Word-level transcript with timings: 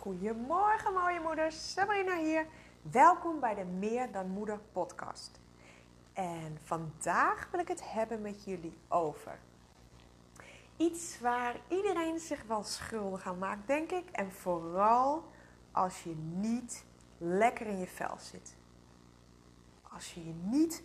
Goedemorgen 0.00 0.92
mooie 0.92 1.20
moeders, 1.20 1.72
Sabrina 1.72 2.16
hier. 2.16 2.46
Welkom 2.82 3.40
bij 3.40 3.54
de 3.54 3.64
Meer 3.64 4.12
dan 4.12 4.28
Moeder 4.28 4.58
podcast. 4.72 5.40
En 6.12 6.58
vandaag 6.64 7.48
wil 7.50 7.60
ik 7.60 7.68
het 7.68 7.92
hebben 7.92 8.20
met 8.20 8.44
jullie 8.44 8.78
over 8.88 9.38
iets 10.76 11.20
waar 11.20 11.56
iedereen 11.68 12.18
zich 12.18 12.42
wel 12.46 12.62
schuldig 12.62 13.26
aan 13.26 13.38
maakt, 13.38 13.66
denk 13.66 13.90
ik. 13.90 14.10
En 14.10 14.32
vooral 14.32 15.24
als 15.72 16.02
je 16.02 16.14
niet 16.16 16.84
lekker 17.18 17.66
in 17.66 17.78
je 17.78 17.86
vel 17.86 18.18
zit. 18.18 18.56
Als 19.82 20.14
je 20.14 20.26
je 20.26 20.34
niet 20.34 20.82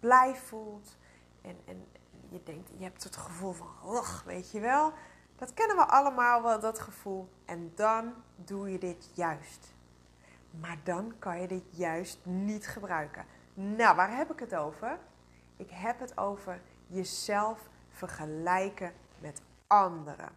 blij 0.00 0.34
voelt 0.34 0.96
en, 1.42 1.56
en 1.64 1.86
je 2.28 2.42
denkt, 2.42 2.70
je 2.76 2.84
hebt 2.84 3.04
het 3.04 3.16
gevoel 3.16 3.52
van, 3.52 3.68
weet 4.24 4.50
je 4.50 4.60
wel, 4.60 4.92
dat 5.40 5.54
kennen 5.54 5.76
we 5.76 5.86
allemaal 5.86 6.42
wel, 6.42 6.60
dat 6.60 6.78
gevoel. 6.78 7.28
En 7.44 7.72
dan 7.74 8.14
doe 8.36 8.70
je 8.70 8.78
dit 8.78 9.10
juist. 9.14 9.74
Maar 10.50 10.78
dan 10.84 11.14
kan 11.18 11.40
je 11.40 11.48
dit 11.48 11.64
juist 11.70 12.18
niet 12.22 12.66
gebruiken. 12.66 13.26
Nou, 13.54 13.96
waar 13.96 14.16
heb 14.16 14.32
ik 14.32 14.38
het 14.38 14.54
over? 14.54 14.98
Ik 15.56 15.70
heb 15.70 16.00
het 16.00 16.18
over 16.18 16.60
jezelf 16.86 17.68
vergelijken 17.88 18.92
met 19.18 19.42
anderen. 19.66 20.28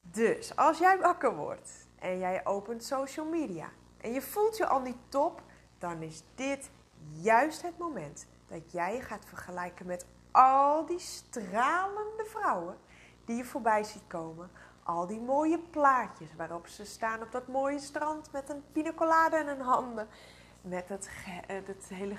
Dus 0.00 0.56
als 0.56 0.78
jij 0.78 0.98
wakker 0.98 1.36
wordt 1.36 1.88
en 1.98 2.18
jij 2.18 2.46
opent 2.46 2.84
social 2.84 3.26
media 3.26 3.68
en 4.00 4.12
je 4.12 4.22
voelt 4.22 4.56
je 4.56 4.66
al 4.66 4.80
niet 4.80 4.98
top, 5.08 5.42
dan 5.78 6.02
is 6.02 6.22
dit 6.34 6.70
juist 7.10 7.62
het 7.62 7.78
moment 7.78 8.26
dat 8.46 8.72
jij 8.72 8.94
je 8.94 9.02
gaat 9.02 9.24
vergelijken 9.24 9.86
met 9.86 10.06
al 10.30 10.86
die 10.86 10.98
stralende 10.98 12.24
vrouwen 12.24 12.76
die 13.24 13.36
je 13.36 13.44
voorbij 13.44 13.84
ziet 13.84 14.06
komen. 14.06 14.50
Al 14.82 15.06
die 15.06 15.20
mooie 15.20 15.58
plaatjes 15.58 16.34
waarop 16.36 16.66
ze 16.66 16.84
staan 16.84 17.22
op 17.22 17.32
dat 17.32 17.46
mooie 17.46 17.78
strand 17.78 18.32
met 18.32 18.48
een 18.50 18.64
pina 18.72 18.92
colada 18.92 19.38
in 19.38 19.46
hun 19.46 19.60
handen. 19.60 20.08
Met 20.60 20.88
het, 20.88 21.08
het 21.46 21.88
hele 21.88 22.16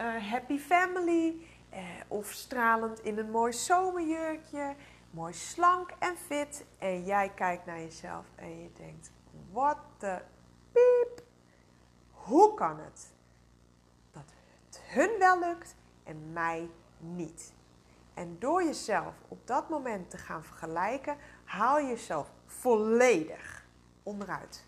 uh, 0.00 0.30
happy 0.30 0.58
family. 0.58 1.46
Eh, 1.70 1.82
of 2.08 2.30
stralend 2.30 3.00
in 3.00 3.18
een 3.18 3.30
mooi 3.30 3.52
zomerjurkje. 3.52 4.74
Mooi 5.10 5.32
slank 5.32 5.90
en 5.98 6.16
fit. 6.16 6.64
En 6.78 7.04
jij 7.04 7.28
kijkt 7.34 7.66
naar 7.66 7.78
jezelf 7.78 8.26
en 8.34 8.62
je 8.62 8.72
denkt, 8.72 9.10
wat 9.52 9.78
de 9.98 10.18
piep. 10.72 11.22
Hoe 12.10 12.54
kan 12.54 12.78
het 12.78 13.12
dat 14.12 14.32
het 14.66 14.80
hun 14.84 15.18
wel 15.18 15.38
lukt 15.38 15.74
en 16.04 16.32
mij 16.32 16.70
niet? 17.00 17.52
En 18.14 18.36
door 18.38 18.64
jezelf 18.64 19.14
op 19.28 19.46
dat 19.46 19.68
moment 19.68 20.10
te 20.10 20.18
gaan 20.18 20.44
vergelijken, 20.44 21.16
haal 21.44 21.78
je 21.78 21.88
jezelf 21.88 22.32
volledig 22.46 23.66
onderuit. 24.02 24.64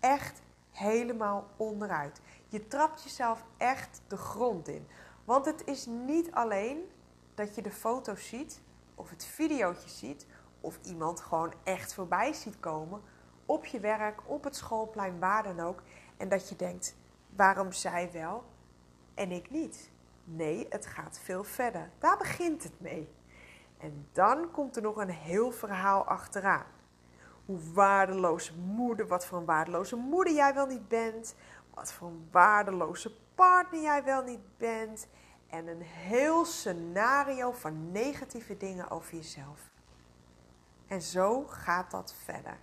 Echt 0.00 0.42
helemaal 0.70 1.48
onderuit. 1.56 2.20
Je 2.48 2.66
trapt 2.66 3.02
jezelf 3.02 3.44
echt 3.56 4.00
de 4.08 4.16
grond 4.16 4.68
in. 4.68 4.86
Want 5.24 5.44
het 5.44 5.66
is 5.66 5.86
niet 5.86 6.32
alleen 6.32 6.90
dat 7.34 7.54
je 7.54 7.62
de 7.62 7.70
foto's 7.70 8.28
ziet, 8.28 8.60
of 8.94 9.10
het 9.10 9.24
videootje 9.24 9.88
ziet, 9.88 10.26
of 10.60 10.78
iemand 10.82 11.20
gewoon 11.20 11.52
echt 11.64 11.94
voorbij 11.94 12.32
ziet 12.32 12.60
komen 12.60 13.02
op 13.46 13.64
je 13.64 13.80
werk, 13.80 14.20
op 14.26 14.44
het 14.44 14.56
schoolplein, 14.56 15.18
waar 15.18 15.42
dan 15.42 15.60
ook. 15.60 15.82
En 16.16 16.28
dat 16.28 16.48
je 16.48 16.56
denkt, 16.56 16.96
waarom 17.36 17.72
zij 17.72 18.12
wel 18.12 18.44
en 19.14 19.32
ik 19.32 19.50
niet? 19.50 19.90
Nee, 20.30 20.66
het 20.70 20.86
gaat 20.86 21.18
veel 21.22 21.44
verder. 21.44 21.90
Daar 21.98 22.16
begint 22.16 22.62
het 22.62 22.80
mee. 22.80 23.08
En 23.78 24.08
dan 24.12 24.50
komt 24.50 24.76
er 24.76 24.82
nog 24.82 24.96
een 24.96 25.10
heel 25.10 25.50
verhaal 25.50 26.04
achteraan. 26.04 26.66
Hoe 27.46 27.72
waardeloze 27.72 28.54
moeder, 28.58 29.06
wat 29.06 29.26
voor 29.26 29.38
een 29.38 29.44
waardeloze 29.44 29.96
moeder 29.96 30.34
jij 30.34 30.54
wel 30.54 30.66
niet 30.66 30.88
bent. 30.88 31.34
Wat 31.74 31.92
voor 31.92 32.08
een 32.08 32.28
waardeloze 32.30 33.16
partner 33.34 33.80
jij 33.80 34.04
wel 34.04 34.22
niet 34.22 34.56
bent. 34.56 35.08
En 35.50 35.66
een 35.66 35.82
heel 35.82 36.44
scenario 36.44 37.52
van 37.52 37.92
negatieve 37.92 38.56
dingen 38.56 38.90
over 38.90 39.14
jezelf. 39.14 39.70
En 40.86 41.02
zo 41.02 41.44
gaat 41.46 41.90
dat 41.90 42.14
verder. 42.24 42.58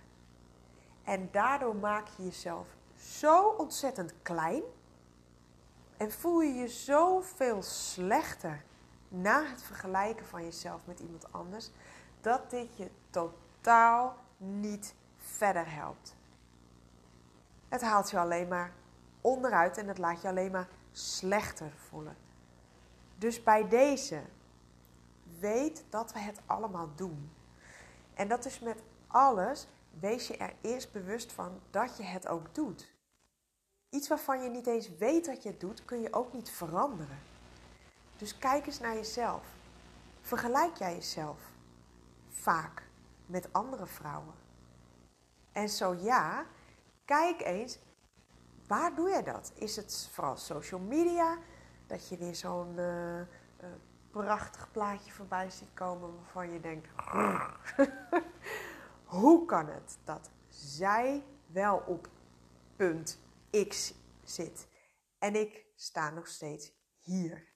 En 1.04 1.28
daardoor 1.32 1.76
maak 1.76 2.06
je 2.16 2.24
jezelf 2.24 2.66
zo 2.96 3.42
ontzettend 3.48 4.14
klein 4.22 4.62
en 5.96 6.12
voel 6.12 6.40
je 6.40 6.54
je 6.54 6.68
zoveel 6.68 7.62
slechter 7.62 8.64
na 9.08 9.44
het 9.44 9.62
vergelijken 9.62 10.26
van 10.26 10.44
jezelf 10.44 10.80
met 10.84 11.00
iemand 11.00 11.32
anders, 11.32 11.70
dat 12.20 12.50
dit 12.50 12.76
je 12.76 12.90
totaal 13.10 14.16
niet 14.36 14.94
verder 15.16 15.72
helpt. 15.74 16.16
Het 17.68 17.82
haalt 17.82 18.10
je 18.10 18.18
alleen 18.18 18.48
maar 18.48 18.72
onderuit 19.20 19.78
en 19.78 19.88
het 19.88 19.98
laat 19.98 20.22
je 20.22 20.28
alleen 20.28 20.50
maar 20.50 20.68
slechter 20.92 21.72
voelen. 21.88 22.16
Dus 23.18 23.42
bij 23.42 23.68
deze, 23.68 24.22
weet 25.38 25.84
dat 25.88 26.12
we 26.12 26.18
het 26.18 26.40
allemaal 26.46 26.88
doen. 26.94 27.30
En 28.14 28.28
dat 28.28 28.44
is 28.44 28.60
met 28.60 28.82
alles, 29.06 29.68
wees 30.00 30.26
je 30.26 30.36
er 30.36 30.54
eerst 30.60 30.92
bewust 30.92 31.32
van 31.32 31.60
dat 31.70 31.96
je 31.96 32.02
het 32.02 32.28
ook 32.28 32.54
doet. 32.54 32.94
Iets 33.90 34.08
waarvan 34.08 34.42
je 34.42 34.48
niet 34.48 34.66
eens 34.66 34.96
weet 34.96 35.24
dat 35.24 35.42
je 35.42 35.48
het 35.48 35.60
doet, 35.60 35.84
kun 35.84 36.00
je 36.00 36.12
ook 36.12 36.32
niet 36.32 36.50
veranderen. 36.50 37.18
Dus 38.16 38.38
kijk 38.38 38.66
eens 38.66 38.80
naar 38.80 38.94
jezelf. 38.94 39.42
Vergelijk 40.20 40.76
jij 40.76 40.94
jezelf 40.94 41.38
vaak 42.28 42.82
met 43.26 43.52
andere 43.52 43.86
vrouwen? 43.86 44.34
En 45.52 45.68
zo 45.68 45.94
ja, 45.94 46.46
kijk 47.04 47.40
eens, 47.40 47.78
waar 48.66 48.94
doe 48.94 49.08
jij 49.08 49.22
dat? 49.22 49.52
Is 49.54 49.76
het 49.76 50.08
vooral 50.12 50.36
social 50.36 50.80
media? 50.80 51.38
Dat 51.86 52.08
je 52.08 52.16
weer 52.16 52.34
zo'n 52.34 52.74
uh, 52.76 53.18
uh, 53.18 53.26
prachtig 54.10 54.70
plaatje 54.70 55.12
voorbij 55.12 55.50
ziet 55.50 55.74
komen 55.74 56.14
waarvan 56.16 56.52
je 56.52 56.60
denkt: 56.60 56.88
hoe 59.04 59.44
kan 59.44 59.66
het 59.66 59.98
dat 60.04 60.30
zij 60.48 61.24
wel 61.46 61.82
op 61.86 62.08
punt 62.76 63.18
X 63.68 63.94
zit. 64.24 64.68
En 65.18 65.34
ik 65.34 65.66
sta 65.74 66.10
nog 66.10 66.26
steeds 66.26 66.72
hier. 67.00 67.54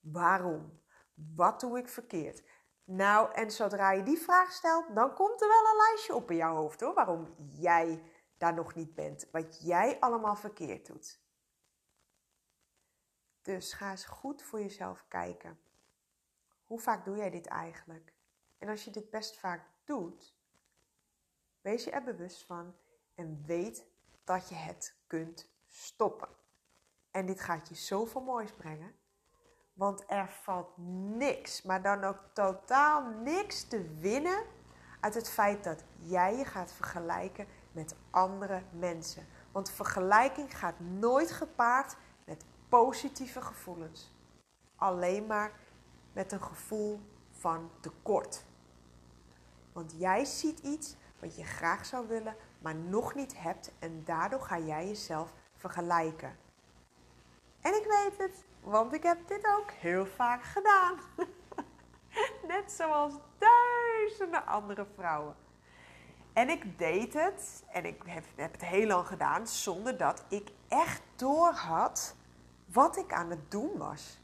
Waarom? 0.00 0.82
Wat 1.14 1.60
doe 1.60 1.78
ik 1.78 1.88
verkeerd? 1.88 2.42
Nou, 2.84 3.34
en 3.34 3.50
zodra 3.50 3.92
je 3.92 4.02
die 4.02 4.18
vraag 4.18 4.52
stelt, 4.52 4.94
dan 4.94 5.14
komt 5.14 5.42
er 5.42 5.48
wel 5.48 5.70
een 5.70 5.76
lijstje 5.76 6.14
op 6.14 6.30
in 6.30 6.36
jouw 6.36 6.54
hoofd 6.54 6.80
hoor. 6.80 6.94
Waarom 6.94 7.34
jij 7.38 8.02
daar 8.36 8.54
nog 8.54 8.74
niet 8.74 8.94
bent. 8.94 9.28
Wat 9.30 9.62
jij 9.62 10.00
allemaal 10.00 10.36
verkeerd 10.36 10.86
doet. 10.86 11.20
Dus 13.42 13.72
ga 13.72 13.90
eens 13.90 14.04
goed 14.04 14.42
voor 14.42 14.60
jezelf 14.60 15.04
kijken. 15.08 15.60
Hoe 16.64 16.80
vaak 16.80 17.04
doe 17.04 17.16
jij 17.16 17.30
dit 17.30 17.46
eigenlijk? 17.46 18.14
En 18.58 18.68
als 18.68 18.84
je 18.84 18.90
dit 18.90 19.10
best 19.10 19.38
vaak 19.38 19.70
doet, 19.84 20.36
wees 21.60 21.84
je 21.84 21.90
er 21.90 22.02
bewust 22.02 22.44
van 22.46 22.76
en 23.14 23.42
weet 23.46 23.86
dat 24.24 24.48
je 24.48 24.54
het 24.54 24.99
kunt 25.10 25.48
stoppen. 25.66 26.28
En 27.10 27.26
dit 27.26 27.40
gaat 27.40 27.68
je 27.68 27.74
zoveel 27.74 28.20
moois 28.20 28.52
brengen. 28.52 28.94
Want 29.72 30.04
er 30.06 30.28
valt 30.28 30.76
niks, 31.16 31.62
maar 31.62 31.82
dan 31.82 32.04
ook 32.04 32.18
totaal 32.32 33.02
niks 33.10 33.64
te 33.64 33.94
winnen 33.98 34.44
uit 35.00 35.14
het 35.14 35.28
feit 35.28 35.64
dat 35.64 35.84
jij 35.98 36.36
je 36.36 36.44
gaat 36.44 36.72
vergelijken 36.72 37.46
met 37.72 37.94
andere 38.10 38.62
mensen. 38.70 39.26
Want 39.52 39.70
vergelijking 39.70 40.58
gaat 40.58 40.80
nooit 40.80 41.30
gepaard 41.30 41.96
met 42.24 42.44
positieve 42.68 43.40
gevoelens. 43.40 44.12
Alleen 44.76 45.26
maar 45.26 45.52
met 46.12 46.32
een 46.32 46.42
gevoel 46.42 47.00
van 47.30 47.70
tekort. 47.80 48.44
Want 49.72 49.94
jij 49.98 50.24
ziet 50.24 50.58
iets 50.58 50.96
wat 51.20 51.36
je 51.36 51.44
graag 51.44 51.86
zou 51.86 52.08
willen, 52.08 52.36
maar 52.58 52.74
nog 52.74 53.14
niet 53.14 53.38
hebt 53.38 53.72
en 53.78 54.04
daardoor 54.04 54.40
ga 54.40 54.58
jij 54.58 54.86
jezelf 54.86 55.32
vergelijken. 55.54 56.36
En 57.60 57.74
ik 57.74 57.84
weet 57.84 58.18
het, 58.18 58.44
want 58.60 58.92
ik 58.92 59.02
heb 59.02 59.28
dit 59.28 59.46
ook 59.58 59.70
heel 59.70 60.06
vaak 60.06 60.42
gedaan. 60.42 60.98
Net 62.48 62.72
zoals 62.72 63.14
duizenden 63.38 64.46
andere 64.46 64.86
vrouwen. 64.94 65.34
En 66.32 66.48
ik 66.48 66.78
deed 66.78 67.14
het, 67.14 67.64
en 67.72 67.84
ik 67.84 68.02
heb, 68.06 68.24
het 68.36 68.64
heel 68.64 68.86
lang 68.86 69.06
gedaan, 69.06 69.46
zonder 69.46 69.96
dat 69.96 70.24
ik 70.28 70.50
echt 70.68 71.02
doorhad 71.16 72.16
wat 72.66 72.96
ik 72.96 73.12
aan 73.12 73.30
het 73.30 73.50
doen 73.50 73.78
was. 73.78 74.20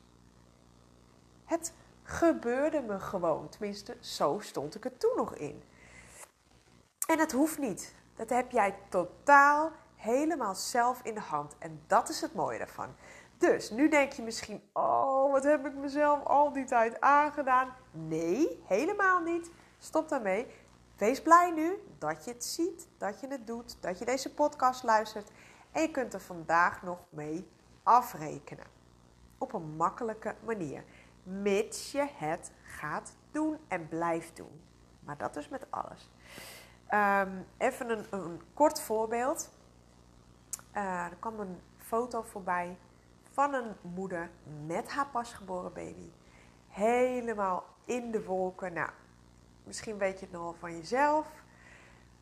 Het 1.45 1.73
gebeurde 2.03 2.81
me 2.81 3.01
gewoon, 3.01 3.49
tenminste, 3.49 3.97
zo 4.01 4.39
stond 4.41 4.75
ik 4.75 4.85
er 4.85 4.97
toen 4.97 5.17
nog 5.17 5.35
in. 5.35 5.63
En 7.07 7.19
het 7.19 7.33
hoeft 7.33 7.59
niet. 7.59 7.95
Dat 8.15 8.31
heb 8.31 8.51
jij 8.51 8.75
totaal 8.89 9.73
helemaal 9.97 10.55
zelf 10.55 11.01
in 11.03 11.15
de 11.15 11.21
hand. 11.21 11.55
En 11.59 11.83
dat 11.87 12.09
is 12.09 12.21
het 12.21 12.35
mooie 12.35 12.59
daarvan. 12.59 12.95
Dus 13.39 13.71
nu 13.71 13.89
denk 13.89 14.13
je 14.13 14.23
misschien: 14.23 14.63
oh, 14.73 15.33
wat 15.33 15.45
heb 15.45 15.67
ik 15.67 15.75
mezelf 15.75 16.25
al 16.25 16.53
die 16.53 16.65
tijd 16.65 17.01
aangedaan? 17.01 17.73
Nee, 17.91 18.63
helemaal 18.67 19.21
niet. 19.21 19.51
Stop 19.79 20.09
daarmee. 20.09 20.47
wees 20.97 21.23
blij 21.23 21.51
nu 21.51 21.79
dat 21.99 22.25
je 22.25 22.31
het 22.31 22.45
ziet, 22.45 22.89
dat 22.99 23.21
je 23.21 23.27
het 23.29 23.47
doet, 23.47 23.77
dat 23.81 23.99
je 23.99 24.05
deze 24.05 24.35
podcast 24.35 24.83
luistert. 24.83 25.31
En 25.73 25.83
je 25.83 25.91
kunt 25.91 26.15
er 26.15 26.21
vandaag 26.21 26.83
nog 26.83 26.99
mee 27.09 27.49
afrekenen. 27.83 28.67
Op 29.39 29.53
een 29.53 29.77
makkelijke 29.77 30.35
manier. 30.45 30.85
Mits 31.23 31.93
je 31.93 32.09
het 32.15 32.53
gaat 32.63 33.13
doen 33.31 33.59
en 33.69 33.89
blijft 33.89 34.37
doen. 34.37 34.61
Maar 35.01 35.17
dat 35.17 35.37
is 35.37 35.49
met 35.49 35.67
alles. 35.71 36.11
Ehm, 36.87 37.31
even 37.57 38.07
een, 38.11 38.41
kort 38.55 38.81
voorbeeld. 38.81 39.51
Uh, 40.77 41.05
er 41.05 41.17
kwam 41.19 41.41
een 41.41 41.61
foto 41.79 42.23
voorbij 42.23 42.77
van 43.33 43.55
een 43.55 43.73
moeder 43.81 44.31
met 44.67 44.89
haar 44.89 45.07
pasgeboren 45.07 45.73
baby. 45.73 46.11
Helemaal 46.69 47.65
in 47.85 48.11
de 48.11 48.25
wolken. 48.25 48.73
Nou, 48.73 48.91
misschien 49.65 49.99
weet 49.99 50.19
je 50.19 50.25
het 50.25 50.35
nog 50.35 50.43
wel 50.43 50.57
van 50.59 50.77
jezelf. 50.77 51.27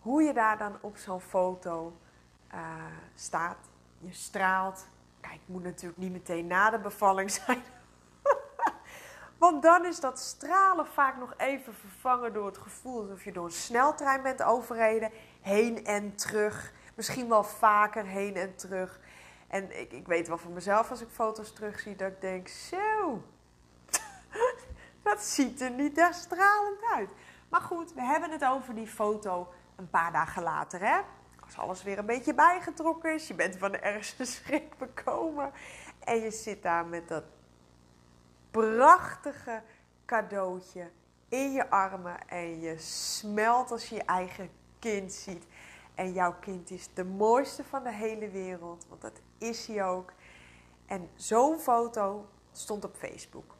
Hoe 0.00 0.22
je 0.22 0.32
daar 0.32 0.58
dan 0.58 0.76
op 0.80 0.96
zo'n 0.96 1.20
foto 1.20 1.92
uh, 2.54 2.84
staat. 3.14 3.56
Je 3.98 4.12
straalt. 4.12 4.86
Kijk, 5.20 5.34
het 5.34 5.48
moet 5.48 5.62
natuurlijk 5.62 5.98
niet 5.98 6.12
meteen 6.12 6.46
na 6.46 6.70
de 6.70 6.78
bevalling 6.78 7.30
zijn. 7.44 7.62
Want 9.44 9.62
dan 9.62 9.84
is 9.84 10.00
dat 10.00 10.18
stralen 10.18 10.86
vaak 10.86 11.16
nog 11.16 11.34
even 11.36 11.74
vervangen 11.74 12.32
door 12.32 12.46
het 12.46 12.58
gevoel 12.58 13.00
alsof 13.00 13.24
je 13.24 13.32
door 13.32 13.44
een 13.44 13.50
sneltrein 13.50 14.22
bent 14.22 14.42
overreden. 14.42 15.10
Heen 15.40 15.84
en 15.84 16.14
terug. 16.16 16.72
Misschien 16.94 17.28
wel 17.28 17.44
vaker 17.44 18.06
heen 18.06 18.36
en 18.36 18.56
terug. 18.56 19.00
En 19.48 19.80
ik, 19.80 19.92
ik 19.92 20.06
weet 20.06 20.28
wel 20.28 20.38
van 20.38 20.52
mezelf 20.52 20.90
als 20.90 21.00
ik 21.00 21.08
foto's 21.08 21.52
terugzie 21.52 21.96
dat 21.96 22.08
ik 22.08 22.20
denk, 22.20 22.48
zo, 22.48 23.22
dat 25.02 25.22
ziet 25.22 25.60
er 25.60 25.70
niet 25.70 25.98
echt 25.98 26.16
stralend 26.16 26.80
uit. 26.94 27.10
Maar 27.48 27.60
goed, 27.60 27.94
we 27.94 28.02
hebben 28.02 28.30
het 28.30 28.44
over 28.44 28.74
die 28.74 28.88
foto 28.88 29.52
een 29.76 29.90
paar 29.90 30.12
dagen 30.12 30.42
later, 30.42 30.80
hè. 30.80 31.00
Als 31.44 31.58
alles 31.58 31.82
weer 31.82 31.98
een 31.98 32.06
beetje 32.06 32.34
bijgetrokken 32.34 33.14
is, 33.14 33.28
je 33.28 33.34
bent 33.34 33.56
van 33.56 33.72
de 33.72 33.78
ergste 33.78 34.24
schrik 34.34 34.78
bekomen. 34.78 35.52
En 36.04 36.20
je 36.20 36.30
zit 36.30 36.62
daar 36.62 36.86
met 36.86 37.08
dat 37.08 37.24
prachtige 38.54 39.62
cadeautje 40.04 40.90
in 41.28 41.52
je 41.52 41.70
armen. 41.70 42.28
En 42.28 42.60
je 42.60 42.78
smelt 42.78 43.70
als 43.70 43.88
je 43.88 43.94
je 43.94 44.04
eigen 44.04 44.50
kind 44.78 45.12
ziet. 45.12 45.46
En 45.94 46.12
jouw 46.12 46.34
kind 46.40 46.70
is 46.70 46.88
de 46.94 47.04
mooiste 47.04 47.64
van 47.64 47.82
de 47.82 47.92
hele 47.92 48.28
wereld, 48.28 48.86
want 48.88 49.00
dat 49.00 49.20
is 49.38 49.66
hij 49.66 49.84
ook. 49.84 50.12
En 50.86 51.10
zo'n 51.14 51.58
foto 51.58 52.28
stond 52.52 52.84
op 52.84 52.96
Facebook. 52.96 53.56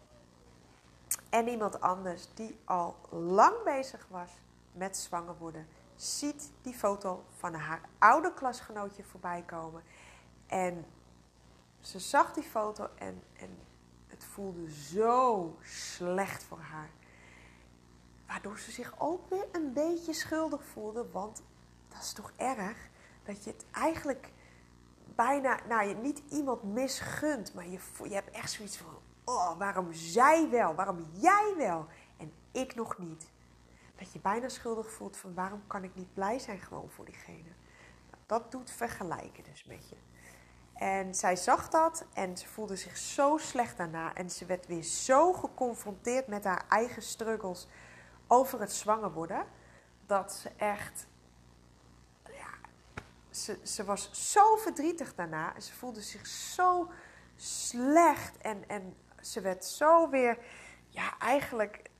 En 1.31 1.49
iemand 1.49 1.81
anders 1.81 2.29
die 2.35 2.58
al 2.64 2.96
lang 3.11 3.62
bezig 3.64 4.06
was 4.11 4.31
met 4.73 4.96
zwanger 4.96 5.37
worden, 5.38 5.69
ziet 5.94 6.52
die 6.62 6.75
foto 6.75 7.25
van 7.31 7.55
haar 7.55 7.81
oude 7.99 8.35
klasgenootje 8.35 9.05
voorbij 9.05 9.43
komen. 9.46 9.82
En 10.46 10.85
ze 11.81 11.99
zag 11.99 12.32
die 12.32 12.43
foto 12.43 12.88
en, 12.94 13.23
en 13.32 13.58
voelde 14.25 14.71
zo 14.71 15.56
slecht 15.62 16.44
voor 16.44 16.59
haar. 16.59 16.91
Waardoor 18.26 18.59
ze 18.59 18.71
zich 18.71 18.94
ook 18.99 19.29
weer 19.29 19.47
een 19.53 19.73
beetje 19.73 20.12
schuldig 20.12 20.65
voelde, 20.65 21.11
want 21.11 21.43
dat 21.88 22.03
is 22.03 22.12
toch 22.12 22.32
erg 22.37 22.88
dat 23.23 23.44
je 23.44 23.50
het 23.50 23.65
eigenlijk 23.71 24.32
bijna, 25.15 25.61
nou 25.69 25.88
je 25.88 25.94
niet 25.94 26.23
iemand 26.31 26.62
misgunt, 26.62 27.55
maar 27.55 27.69
je, 27.69 27.79
je 28.03 28.15
hebt 28.15 28.31
echt 28.31 28.50
zoiets 28.50 28.76
van, 28.76 28.99
oh 29.25 29.59
waarom 29.59 29.93
zij 29.93 30.49
wel, 30.50 30.75
waarom 30.75 31.06
jij 31.12 31.55
wel 31.56 31.87
en 32.17 32.32
ik 32.53 32.75
nog 32.75 32.99
niet. 32.99 33.32
Dat 33.97 34.12
je 34.12 34.20
bijna 34.20 34.49
schuldig 34.49 34.91
voelt 34.91 35.17
van 35.17 35.35
waarom 35.35 35.67
kan 35.67 35.85
ik 35.85 35.94
niet 35.94 36.15
blij 36.15 36.38
zijn 36.38 36.59
gewoon 36.59 36.91
voor 36.91 37.05
diegene. 37.05 37.53
Dat 38.27 38.50
doet 38.50 38.70
vergelijken 38.70 39.44
dus 39.44 39.65
met 39.65 39.88
je. 39.88 39.97
En 40.75 41.15
zij 41.15 41.37
zag 41.37 41.69
dat 41.69 42.05
en 42.12 42.37
ze 42.37 42.49
voelde 42.49 42.76
zich 42.76 42.97
zo 42.97 43.37
slecht 43.38 43.76
daarna. 43.76 44.15
En 44.15 44.31
ze 44.31 44.47
werd 44.47 44.67
weer 44.67 44.82
zo 44.82 45.32
geconfronteerd 45.32 46.26
met 46.26 46.44
haar 46.44 46.65
eigen 46.69 47.03
struggles 47.03 47.69
over 48.26 48.61
het 48.61 48.73
zwanger 48.73 49.12
worden. 49.12 49.44
Dat 50.06 50.32
ze 50.32 50.50
echt 50.56 51.06
ze, 53.37 53.59
ze 53.62 53.85
was 53.85 54.31
zo 54.31 54.56
verdrietig 54.56 55.15
daarna. 55.15 55.55
En 55.55 55.62
ze 55.62 55.73
voelde 55.73 56.03
zich 56.03 56.26
zo 56.26 56.91
slecht. 57.37 58.37
En, 58.37 58.69
en 58.69 58.97
ze 59.20 59.41
werd 59.41 59.65
zo 59.65 60.09
weer, 60.09 60.38
ja, 60.88 61.19
eigenlijk 61.19 61.91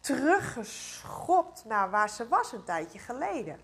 teruggeschopt 0.00 1.64
naar 1.64 1.90
waar 1.90 2.10
ze 2.10 2.28
was 2.28 2.52
een 2.52 2.64
tijdje 2.64 2.98
geleden. 2.98 3.60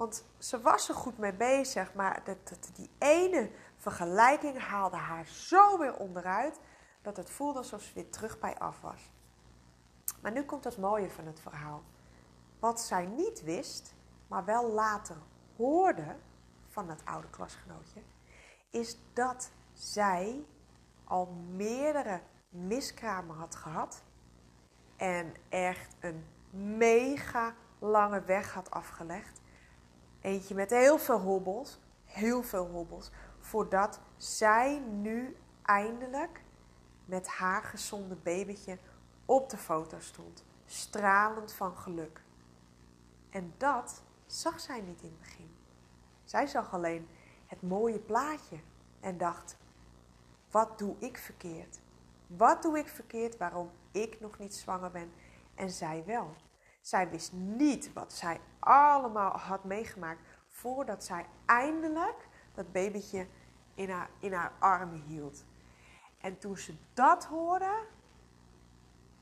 Want 0.00 0.24
ze 0.38 0.60
was 0.60 0.88
er 0.88 0.94
goed 0.94 1.18
mee 1.18 1.32
bezig, 1.34 1.94
maar 1.94 2.22
dat, 2.24 2.70
die 2.74 2.90
ene 2.98 3.50
vergelijking 3.76 4.58
haalde 4.58 4.96
haar 4.96 5.26
zo 5.26 5.78
weer 5.78 5.96
onderuit 5.96 6.60
dat 7.02 7.16
het 7.16 7.30
voelde 7.30 7.58
alsof 7.58 7.82
ze 7.82 7.94
weer 7.94 8.10
terug 8.10 8.38
bij 8.38 8.58
af 8.58 8.80
was. 8.80 9.12
Maar 10.22 10.32
nu 10.32 10.42
komt 10.42 10.64
het 10.64 10.78
mooie 10.78 11.10
van 11.10 11.26
het 11.26 11.40
verhaal. 11.40 11.82
Wat 12.58 12.80
zij 12.80 13.06
niet 13.06 13.42
wist, 13.42 13.94
maar 14.28 14.44
wel 14.44 14.70
later 14.70 15.16
hoorde 15.56 16.16
van 16.68 16.86
dat 16.86 17.04
oude 17.04 17.30
klasgenootje, 17.30 18.02
is 18.70 18.98
dat 19.12 19.50
zij 19.72 20.44
al 21.04 21.26
meerdere 21.56 22.20
miskramen 22.48 23.36
had 23.36 23.54
gehad 23.54 24.02
en 24.96 25.34
echt 25.48 25.96
een 26.00 26.26
mega 26.76 27.54
lange 27.78 28.22
weg 28.22 28.54
had 28.54 28.70
afgelegd. 28.70 29.40
Eentje 30.20 30.54
met 30.54 30.70
heel 30.70 30.98
veel 30.98 31.20
hobbels, 31.20 31.78
heel 32.04 32.42
veel 32.42 32.66
hobbels, 32.66 33.10
voordat 33.38 34.00
zij 34.16 34.78
nu 34.78 35.36
eindelijk 35.62 36.42
met 37.04 37.28
haar 37.28 37.62
gezonde 37.62 38.14
babytje 38.14 38.78
op 39.24 39.50
de 39.50 39.56
foto 39.56 40.00
stond, 40.00 40.44
stralend 40.66 41.52
van 41.52 41.76
geluk. 41.76 42.22
En 43.30 43.54
dat 43.56 44.02
zag 44.26 44.60
zij 44.60 44.80
niet 44.80 45.02
in 45.02 45.08
het 45.08 45.20
begin. 45.20 45.50
Zij 46.24 46.46
zag 46.46 46.72
alleen 46.72 47.08
het 47.46 47.62
mooie 47.62 47.98
plaatje 47.98 48.56
en 49.00 49.18
dacht: 49.18 49.56
wat 50.50 50.78
doe 50.78 50.94
ik 50.98 51.18
verkeerd? 51.18 51.80
Wat 52.26 52.62
doe 52.62 52.78
ik 52.78 52.88
verkeerd 52.88 53.36
waarom 53.36 53.70
ik 53.90 54.20
nog 54.20 54.38
niet 54.38 54.54
zwanger 54.54 54.90
ben 54.90 55.12
en 55.54 55.70
zij 55.70 56.02
wel? 56.06 56.34
Zij 56.80 57.10
wist 57.10 57.32
niet 57.32 57.92
wat 57.92 58.12
zij 58.12 58.40
allemaal 58.58 59.38
had 59.38 59.64
meegemaakt 59.64 60.20
voordat 60.48 61.04
zij 61.04 61.26
eindelijk 61.46 62.28
dat 62.54 62.72
babytje 62.72 63.26
in 63.74 63.90
haar, 63.90 64.10
in 64.18 64.32
haar 64.32 64.52
armen 64.58 65.00
hield. 65.00 65.44
En 66.20 66.38
toen 66.38 66.56
ze 66.56 66.74
dat 66.94 67.24
hoorde, 67.24 67.86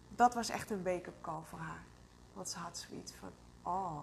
dat 0.08 0.34
was 0.34 0.48
echt 0.48 0.70
een 0.70 0.84
wake-up 0.84 1.20
call 1.20 1.42
voor 1.42 1.58
haar. 1.58 1.84
Want 2.32 2.48
ze 2.48 2.58
had 2.58 2.78
zoiets 2.78 3.12
van: 3.12 3.30
oh, 3.62 3.98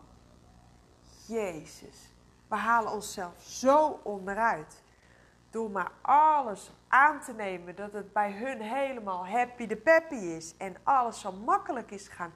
Jezus, 1.28 2.14
we 2.48 2.56
halen 2.56 2.92
onszelf 2.92 3.42
zo 3.42 4.00
onderuit. 4.04 4.84
Door 5.50 5.72
maar 5.72 5.92
alles 6.02 6.72
aan 6.88 7.22
te 7.22 7.34
nemen 7.34 7.76
dat 7.76 7.94
het 7.94 8.14
bij 8.14 8.32
hun 8.32 8.62
helemaal 8.62 9.28
happy 9.28 9.68
de 9.68 9.76
peppy 9.78 10.16
is 10.16 10.58
en 10.58 10.76
alles 10.84 11.20
zo 11.20 11.32
makkelijk 11.32 11.92
is 11.92 12.08
gaan. 12.08 12.34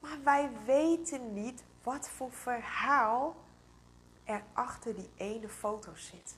Maar 0.00 0.22
wij 0.24 0.50
weten 0.64 1.32
niet 1.32 1.64
wat 1.82 2.08
voor 2.08 2.32
verhaal 2.32 3.36
er 4.24 4.42
achter 4.52 4.94
die 4.94 5.10
ene 5.16 5.48
foto 5.48 5.94
zit. 5.94 6.36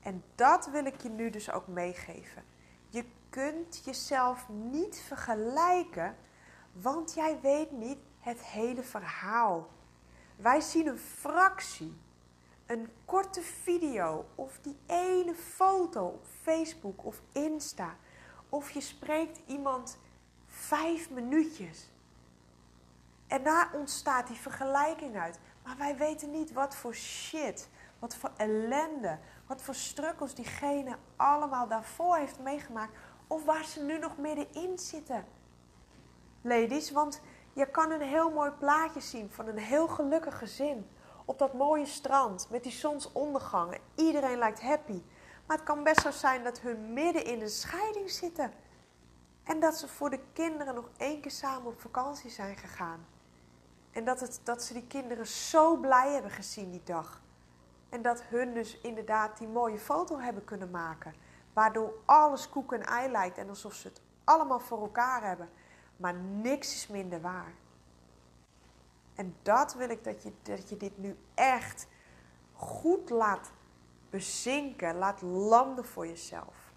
En 0.00 0.24
dat 0.34 0.66
wil 0.66 0.84
ik 0.84 1.00
je 1.02 1.08
nu 1.08 1.30
dus 1.30 1.50
ook 1.50 1.66
meegeven. 1.66 2.44
Je 2.88 3.04
kunt 3.30 3.82
jezelf 3.84 4.48
niet 4.48 5.02
vergelijken, 5.06 6.16
want 6.72 7.14
jij 7.14 7.40
weet 7.40 7.70
niet 7.70 7.98
het 8.20 8.44
hele 8.44 8.82
verhaal. 8.82 9.68
Wij 10.36 10.60
zien 10.60 10.86
een 10.86 10.98
fractie, 10.98 11.96
een 12.66 12.88
korte 13.04 13.42
video 13.42 14.26
of 14.34 14.58
die 14.62 14.76
ene 14.86 15.34
foto 15.34 16.06
op 16.06 16.24
Facebook 16.42 17.04
of 17.04 17.22
Insta. 17.32 17.96
Of 18.48 18.70
je 18.70 18.80
spreekt 18.80 19.40
iemand 19.46 19.98
vijf 20.46 21.10
minuutjes. 21.10 21.88
En 23.26 23.42
daar 23.42 23.70
ontstaat 23.72 24.26
die 24.26 24.36
vergelijking 24.36 25.16
uit. 25.16 25.38
Maar 25.64 25.76
wij 25.76 25.96
weten 25.96 26.30
niet 26.30 26.52
wat 26.52 26.74
voor 26.74 26.94
shit, 26.94 27.68
wat 27.98 28.16
voor 28.16 28.30
ellende, 28.36 29.18
wat 29.46 29.62
voor 29.62 29.74
strukkels 29.74 30.34
diegene 30.34 30.96
allemaal 31.16 31.68
daarvoor 31.68 32.16
heeft 32.16 32.38
meegemaakt. 32.40 32.96
Of 33.26 33.44
waar 33.44 33.64
ze 33.64 33.82
nu 33.82 33.98
nog 33.98 34.16
middenin 34.16 34.78
zitten. 34.78 35.24
Ladies, 36.40 36.90
want 36.90 37.20
je 37.52 37.70
kan 37.70 37.90
een 37.90 38.00
heel 38.00 38.30
mooi 38.30 38.50
plaatje 38.50 39.00
zien 39.00 39.30
van 39.30 39.46
een 39.46 39.58
heel 39.58 39.88
gelukkig 39.88 40.38
gezin. 40.38 40.90
Op 41.24 41.38
dat 41.38 41.52
mooie 41.52 41.86
strand 41.86 42.46
met 42.50 42.62
die 42.62 42.72
zonsondergang. 42.72 43.78
Iedereen 43.94 44.38
lijkt 44.38 44.62
happy. 44.62 45.02
Maar 45.46 45.56
het 45.56 45.66
kan 45.66 45.82
best 45.82 46.00
zo 46.00 46.10
zijn 46.10 46.44
dat 46.44 46.60
hun 46.60 46.92
midden 46.92 47.24
in 47.24 47.40
een 47.40 47.50
scheiding 47.50 48.10
zitten. 48.10 48.52
En 49.44 49.60
dat 49.60 49.76
ze 49.76 49.88
voor 49.88 50.10
de 50.10 50.20
kinderen 50.32 50.74
nog 50.74 50.90
één 50.96 51.20
keer 51.20 51.30
samen 51.30 51.66
op 51.66 51.80
vakantie 51.80 52.30
zijn 52.30 52.56
gegaan. 52.56 53.06
En 53.94 54.04
dat, 54.04 54.20
het, 54.20 54.40
dat 54.42 54.62
ze 54.62 54.72
die 54.72 54.86
kinderen 54.86 55.26
zo 55.26 55.76
blij 55.76 56.12
hebben 56.12 56.30
gezien 56.30 56.70
die 56.70 56.82
dag. 56.84 57.22
En 57.88 58.02
dat 58.02 58.22
hun 58.22 58.54
dus 58.54 58.80
inderdaad 58.80 59.38
die 59.38 59.48
mooie 59.48 59.78
foto 59.78 60.18
hebben 60.18 60.44
kunnen 60.44 60.70
maken. 60.70 61.14
Waardoor 61.52 61.94
alles 62.04 62.48
koek 62.48 62.72
en 62.72 62.86
ei 62.86 63.10
lijkt 63.10 63.38
en 63.38 63.48
alsof 63.48 63.74
ze 63.74 63.88
het 63.88 64.00
allemaal 64.24 64.60
voor 64.60 64.80
elkaar 64.80 65.22
hebben. 65.22 65.48
Maar 65.96 66.14
niks 66.14 66.74
is 66.74 66.86
minder 66.86 67.20
waar. 67.20 67.52
En 69.14 69.36
dat 69.42 69.74
wil 69.74 69.88
ik 69.88 70.04
dat 70.04 70.22
je, 70.22 70.32
dat 70.42 70.68
je 70.68 70.76
dit 70.76 70.98
nu 70.98 71.16
echt 71.34 71.86
goed 72.52 73.10
laat 73.10 73.50
bezinken, 74.10 74.96
laat 74.96 75.22
landen 75.22 75.84
voor 75.84 76.06
jezelf. 76.06 76.72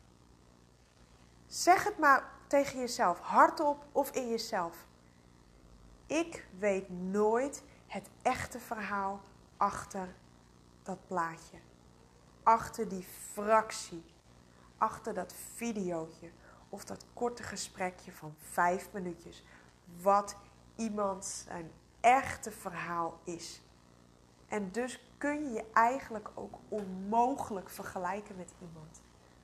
Zeg 1.46 1.84
het 1.84 1.98
maar 1.98 2.32
tegen 2.48 2.80
jezelf, 2.80 3.20
hardop 3.20 3.86
of 3.92 4.12
in 4.12 4.30
jezelf. 4.30 4.86
Ik 6.08 6.48
weet 6.60 6.90
nooit 6.90 7.64
het 7.88 8.10
echte 8.22 8.60
verhaal 8.60 9.22
achter 9.58 10.16
dat 10.84 11.08
plaatje. 11.08 11.58
Achter 12.44 12.88
die 12.90 13.04
fractie. 13.04 14.04
Achter 14.78 15.14
dat 15.14 15.34
videootje. 15.56 16.30
Of 16.70 16.86
dat 16.86 17.06
korte 17.14 17.44
gesprekje 17.44 18.12
van 18.12 18.36
vijf 18.38 18.90
minuutjes. 18.92 19.44
Wat 20.02 20.36
iemand 20.76 21.26
zijn 21.26 21.72
echte 22.00 22.52
verhaal 22.52 23.20
is. 23.24 23.62
En 24.48 24.72
dus 24.72 25.14
kun 25.18 25.44
je 25.44 25.52
je 25.52 25.66
eigenlijk 25.74 26.30
ook 26.34 26.56
onmogelijk 26.68 27.70
vergelijken 27.70 28.36
met 28.36 28.54
iemand. 28.62 29.02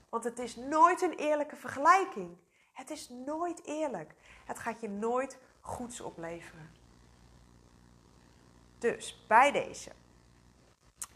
Want 0.09 0.23
het 0.23 0.39
is 0.39 0.55
nooit 0.55 1.01
een 1.01 1.13
eerlijke 1.13 1.55
vergelijking. 1.55 2.37
Het 2.73 2.89
is 2.89 3.09
nooit 3.09 3.65
eerlijk. 3.65 4.15
Het 4.45 4.59
gaat 4.59 4.81
je 4.81 4.89
nooit 4.89 5.37
goeds 5.63 6.01
opleveren. 6.01 6.71
Dus 8.77 9.25
bij 9.27 9.51
deze. 9.51 9.91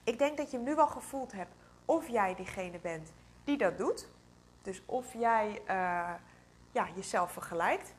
Ik 0.04 0.18
denk 0.18 0.38
dat 0.38 0.52
je 0.52 0.58
nu 0.58 0.76
wel 0.76 0.88
gevoeld 0.88 1.32
hebt 1.32 1.56
of 1.86 2.08
jij 2.08 2.36
diegene 2.36 2.80
bent 2.80 3.14
die 3.44 3.58
dat 3.58 3.78
doet. 3.78 4.10
Dus 4.62 4.82
of 4.86 5.14
jij 5.14 5.62
uh, 5.62 6.14
ja, 6.72 6.90
jezelf 6.96 7.32
vergelijkt. 7.32 7.96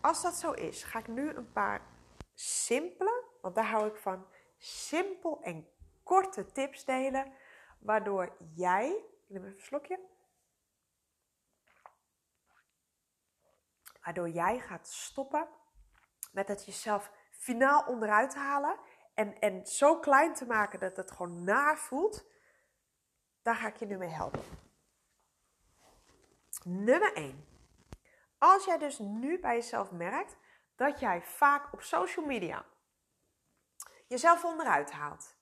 Als 0.00 0.22
dat 0.22 0.34
zo 0.34 0.50
is, 0.52 0.82
ga 0.82 0.98
ik 0.98 1.08
nu 1.08 1.30
een 1.30 1.52
paar 1.52 1.80
simpele, 2.34 3.24
want 3.40 3.54
daar 3.54 3.70
hou 3.70 3.86
ik 3.86 3.96
van, 3.96 4.24
simpel 4.58 5.42
en 5.42 5.68
korte 6.02 6.52
tips 6.52 6.84
delen. 6.84 7.32
Waardoor 7.78 8.36
jij, 8.54 9.04
neem 9.26 9.44
even 9.44 9.54
een 9.54 9.64
slokje. 9.64 10.00
Waardoor 14.02 14.28
jij 14.28 14.58
gaat 14.58 14.88
stoppen 14.88 15.48
met 16.32 16.48
het 16.48 16.64
jezelf 16.64 17.10
finaal 17.30 17.84
onderuit 17.86 18.34
halen. 18.34 18.78
En, 19.14 19.38
en 19.38 19.66
zo 19.66 19.98
klein 19.98 20.34
te 20.34 20.46
maken 20.46 20.80
dat 20.80 20.96
het 20.96 21.10
gewoon 21.10 21.44
naar 21.44 21.78
voelt. 21.78 22.24
Daar 23.42 23.54
ga 23.54 23.68
ik 23.68 23.76
je 23.76 23.86
nu 23.86 23.96
mee 23.96 24.08
helpen. 24.08 24.42
Nummer 26.64 27.12
1. 27.12 27.46
Als 28.38 28.64
jij 28.64 28.78
dus 28.78 28.98
nu 28.98 29.40
bij 29.40 29.54
jezelf 29.54 29.90
merkt 29.90 30.36
dat 30.76 31.00
jij 31.00 31.22
vaak 31.22 31.72
op 31.72 31.82
social 31.82 32.26
media 32.26 32.64
jezelf 34.10 34.44
onderuit 34.44 34.90
haalt. 34.90 35.36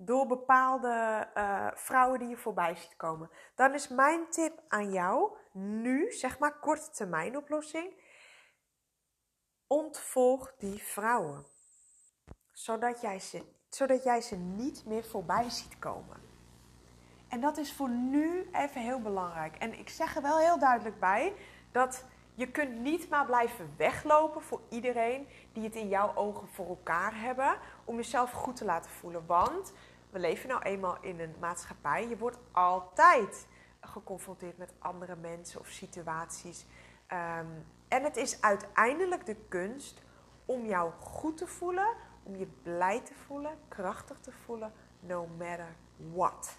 Door 0.00 0.26
bepaalde 0.26 1.28
uh, 1.34 1.66
vrouwen 1.74 2.18
die 2.18 2.28
je 2.28 2.36
voorbij 2.36 2.76
ziet 2.76 2.96
komen. 2.96 3.30
Dan 3.54 3.74
is 3.74 3.88
mijn 3.88 4.30
tip 4.30 4.62
aan 4.68 4.92
jou 4.92 5.36
nu, 5.52 6.12
zeg 6.12 6.38
maar 6.38 6.58
korte 6.58 6.90
termijn 6.90 7.36
oplossing. 7.36 8.02
Ontvolg 9.66 10.54
die 10.58 10.82
vrouwen. 10.82 11.44
Zodat 12.52 13.00
jij 13.00 13.20
ze, 13.20 13.44
zodat 13.68 14.02
jij 14.02 14.20
ze 14.20 14.36
niet 14.36 14.84
meer 14.84 15.04
voorbij 15.04 15.50
ziet 15.50 15.78
komen. 15.78 16.20
En 17.28 17.40
dat 17.40 17.56
is 17.56 17.72
voor 17.72 17.88
nu 17.88 18.48
even 18.52 18.80
heel 18.80 19.00
belangrijk. 19.00 19.56
En 19.56 19.78
ik 19.78 19.88
zeg 19.88 20.16
er 20.16 20.22
wel 20.22 20.38
heel 20.38 20.58
duidelijk 20.58 21.00
bij 21.00 21.34
dat 21.72 22.04
je 22.38 22.50
kunt 22.50 22.80
niet 22.80 23.08
maar 23.08 23.26
blijven 23.26 23.74
weglopen 23.76 24.42
voor 24.42 24.60
iedereen 24.68 25.28
die 25.52 25.64
het 25.64 25.74
in 25.74 25.88
jouw 25.88 26.14
ogen 26.14 26.48
voor 26.48 26.68
elkaar 26.68 27.20
hebben 27.20 27.58
om 27.84 27.96
jezelf 27.96 28.30
goed 28.30 28.56
te 28.56 28.64
laten 28.64 28.90
voelen. 28.90 29.26
Want 29.26 29.72
we 30.10 30.18
leven 30.18 30.48
nou 30.48 30.62
eenmaal 30.62 30.96
in 31.00 31.20
een 31.20 31.34
maatschappij. 31.40 32.08
Je 32.08 32.18
wordt 32.18 32.38
altijd 32.52 33.46
geconfronteerd 33.80 34.58
met 34.58 34.72
andere 34.78 35.16
mensen 35.16 35.60
of 35.60 35.66
situaties. 35.66 36.66
Ehm, 37.06 37.46
en 37.88 38.04
het 38.04 38.16
is 38.16 38.40
uiteindelijk 38.40 39.26
de 39.26 39.36
kunst 39.48 40.02
om 40.44 40.66
jou 40.66 40.92
goed 41.00 41.36
te 41.36 41.46
voelen, 41.46 41.88
om 42.22 42.36
je 42.36 42.46
blij 42.62 43.00
te 43.00 43.14
voelen, 43.26 43.58
krachtig 43.68 44.20
te 44.20 44.32
voelen, 44.32 44.72
no 45.00 45.26
matter 45.26 45.76
what. 46.12 46.58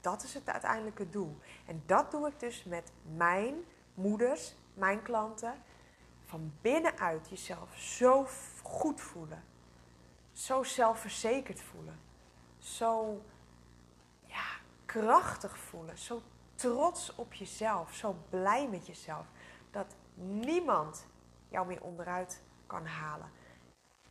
Dat 0.00 0.22
is 0.22 0.34
het 0.34 0.48
uiteindelijke 0.48 1.10
doel. 1.10 1.36
En 1.66 1.82
dat 1.86 2.10
doe 2.10 2.28
ik 2.28 2.40
dus 2.40 2.64
met 2.64 2.92
mijn 3.16 3.64
moeders, 3.94 4.54
mijn 4.80 5.02
klanten. 5.02 5.54
Van 6.24 6.52
binnenuit 6.60 7.28
jezelf 7.28 7.76
zo 7.76 8.26
goed 8.62 9.00
voelen. 9.00 9.44
Zo 10.32 10.62
zelfverzekerd 10.62 11.60
voelen. 11.60 12.00
Zo 12.58 13.22
ja, 14.26 14.46
krachtig 14.84 15.58
voelen. 15.58 15.98
Zo 15.98 16.22
trots 16.54 17.14
op 17.14 17.34
jezelf. 17.34 17.94
Zo 17.94 18.16
blij 18.28 18.68
met 18.68 18.86
jezelf. 18.86 19.26
Dat 19.70 19.94
niemand 20.14 21.06
jou 21.48 21.66
meer 21.66 21.82
onderuit 21.82 22.42
kan 22.66 22.86
halen. 22.86 23.30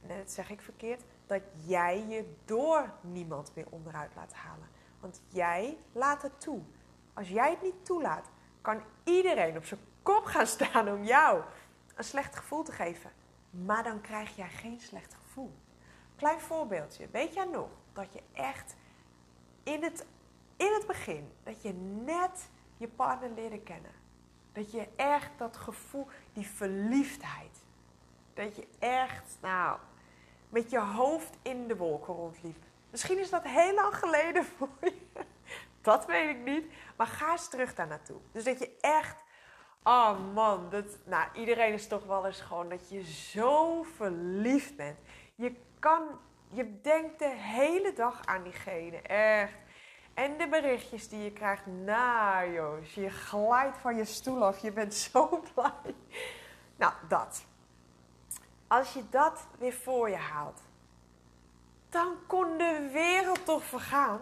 Net 0.02 0.32
zeg 0.32 0.50
ik 0.50 0.62
verkeerd. 0.62 1.04
Dat 1.28 1.42
jij 1.66 2.08
je 2.08 2.36
door 2.46 2.92
niemand 3.02 3.52
meer 3.56 3.68
onderuit 3.70 4.16
laat 4.16 4.34
halen. 4.34 4.68
Want 5.00 5.22
jij 5.28 5.78
laat 5.92 6.22
het 6.22 6.42
toe. 6.42 6.62
Als 7.14 7.30
jij 7.30 7.50
het 7.50 7.62
niet 7.62 7.86
toelaat, 7.86 8.26
kan 8.62 8.82
iedereen 9.04 9.58
op 9.58 9.66
zijn 9.66 9.80
kop 10.10 10.26
gaan 10.26 10.48
staan 10.48 10.90
om 10.90 11.04
jou 11.04 11.42
een 11.96 12.04
slecht 12.04 12.36
gevoel 12.36 12.64
te 12.64 12.72
geven. 12.72 13.12
Maar 13.50 13.84
dan 13.84 14.02
krijg 14.02 14.36
jij 14.36 14.50
geen 14.50 14.80
slecht 14.80 15.14
gevoel. 15.14 15.58
Klein 16.16 16.40
voorbeeldje. 16.40 17.08
Weet 17.12 17.34
jij 17.34 17.46
nog 17.46 17.70
dat 17.94 18.14
je 18.14 18.22
echt 18.34 18.76
in 19.64 19.84
het, 19.84 20.06
in 20.58 20.74
het 20.74 20.88
begin, 20.88 21.32
dat 21.44 21.62
je 21.62 21.74
net 22.04 22.50
je 22.78 22.88
partner 22.88 23.30
leerde 23.36 23.60
kennen. 23.60 23.92
Dat 24.52 24.72
je 24.72 24.88
echt 24.96 25.30
dat 25.38 25.58
gevoel, 25.58 26.08
die 26.34 26.48
verliefdheid. 26.48 27.64
Dat 28.34 28.56
je 28.56 28.68
echt, 28.80 29.38
nou, 29.42 29.80
met 30.50 30.70
je 30.70 30.80
hoofd 30.80 31.38
in 31.42 31.68
de 31.68 31.76
wolken 31.76 32.14
rondliep. 32.14 32.64
Misschien 32.90 33.20
is 33.20 33.30
dat 33.30 33.44
heel 33.44 33.74
lang 33.74 33.96
geleden 33.96 34.46
voor 34.46 34.70
je. 34.82 34.94
Dat 35.82 36.06
weet 36.06 36.30
ik 36.30 36.44
niet. 36.44 36.74
Maar 36.96 37.08
ga 37.08 37.32
eens 37.32 37.50
terug 37.50 37.76
daar 37.76 37.88
naartoe. 37.88 38.20
Dus 38.32 38.44
dat 38.44 38.60
je 38.60 38.78
echt. 38.82 39.28
Oh 39.84 40.34
man, 40.34 40.70
dat, 40.70 40.98
nou, 41.04 41.28
iedereen 41.34 41.74
is 41.74 41.88
toch 41.88 42.06
wel 42.06 42.26
eens 42.26 42.42
gewoon 42.42 42.70
dat 42.70 42.90
je 42.90 43.04
zo 43.04 43.84
verliefd 43.84 44.76
bent. 44.76 45.00
Je 45.36 45.56
kan, 45.80 46.04
je 46.48 46.82
denkt 46.82 47.20
de 47.20 47.30
hele 47.30 47.94
dag 47.94 48.26
aan 48.26 48.44
diegene, 48.44 49.02
echt. 49.02 49.58
En 50.14 50.38
de 50.38 50.48
berichtjes 50.48 51.10
die 51.10 51.24
je 51.24 51.32
krijgt, 51.32 51.66
nou 51.66 52.54
joh, 52.54 52.86
je 52.86 53.10
glijdt 53.10 53.78
van 53.78 53.96
je 53.96 54.06
stoel 54.06 54.46
af, 54.46 54.58
je 54.58 54.72
bent 54.72 54.94
zo 54.94 55.28
blij. 55.54 55.96
Nou, 56.76 56.94
dat. 57.08 57.46
Als 58.68 58.94
je 58.94 59.04
dat 59.10 59.48
weer 59.58 59.74
voor 59.74 60.10
je 60.10 60.16
haalt, 60.16 60.62
dan 61.90 62.16
kon 62.28 62.58
de 62.58 62.90
wereld 62.92 63.46
toch 63.46 63.64
vergaan. 63.64 64.22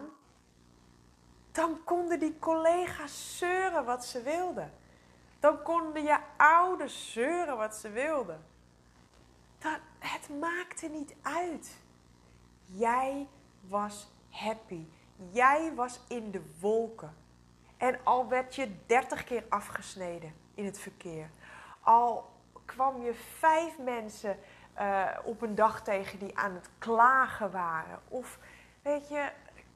Dan 1.52 1.84
konden 1.84 2.18
die 2.18 2.38
collega's 2.38 3.38
zeuren 3.38 3.84
wat 3.84 4.04
ze 4.04 4.22
wilden. 4.22 4.72
Dan 5.40 5.62
konden 5.62 6.02
je 6.02 6.18
ouders 6.36 7.12
zeuren 7.12 7.56
wat 7.56 7.74
ze 7.74 7.90
wilden. 7.90 8.44
Dat, 9.58 9.78
het 9.98 10.38
maakte 10.40 10.88
niet 10.88 11.14
uit. 11.22 11.76
Jij 12.64 13.28
was 13.60 14.08
happy. 14.30 14.86
Jij 15.30 15.72
was 15.74 16.00
in 16.08 16.30
de 16.30 16.42
wolken. 16.60 17.16
En 17.76 17.98
al 18.04 18.28
werd 18.28 18.54
je 18.54 18.72
dertig 18.86 19.24
keer 19.24 19.44
afgesneden 19.48 20.34
in 20.54 20.64
het 20.64 20.78
verkeer. 20.78 21.30
Al 21.80 22.30
kwam 22.64 23.02
je 23.02 23.14
vijf 23.14 23.78
mensen 23.78 24.38
uh, 24.78 25.08
op 25.24 25.42
een 25.42 25.54
dag 25.54 25.82
tegen 25.82 26.18
die 26.18 26.38
aan 26.38 26.54
het 26.54 26.68
klagen 26.78 27.50
waren. 27.50 28.00
Of 28.08 28.38
weet 28.82 29.08
je, 29.08 29.30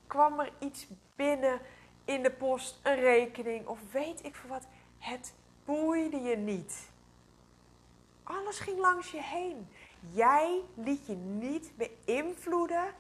kwam 0.07 0.40
er 0.40 0.52
iets 0.59 0.87
binnen 1.16 1.61
in 2.04 2.23
de 2.23 2.31
post, 2.31 2.81
een 2.83 3.00
rekening 3.00 3.66
of 3.66 3.78
weet 3.92 4.25
ik 4.25 4.35
veel 4.35 4.50
wat. 4.50 4.66
Het 4.99 5.35
boeide 5.64 6.21
je 6.21 6.37
niet. 6.37 6.90
Alles 8.23 8.59
ging 8.59 8.78
langs 8.78 9.11
je 9.11 9.23
heen. 9.23 9.69
Jij 10.12 10.61
liet 10.75 11.07
je 11.07 11.14
niet 11.14 11.73
beïnvloeden 11.76 12.95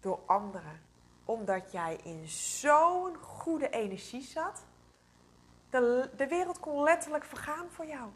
door 0.00 0.20
anderen. 0.26 0.80
Omdat 1.24 1.72
jij 1.72 1.98
in 2.02 2.28
zo'n 2.28 3.16
goede 3.16 3.70
energie 3.70 4.22
zat. 4.22 4.64
De, 5.70 6.10
de 6.16 6.26
wereld 6.26 6.60
kon 6.60 6.82
letterlijk 6.82 7.24
vergaan 7.24 7.68
voor 7.70 7.86
jou. 7.86 8.10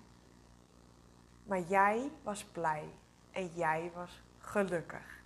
Maar 1.45 1.61
jij 1.61 2.11
was 2.23 2.45
blij. 2.45 2.85
en 3.31 3.51
jij 3.55 3.91
was 3.95 4.23
gelukkig. 4.39 5.23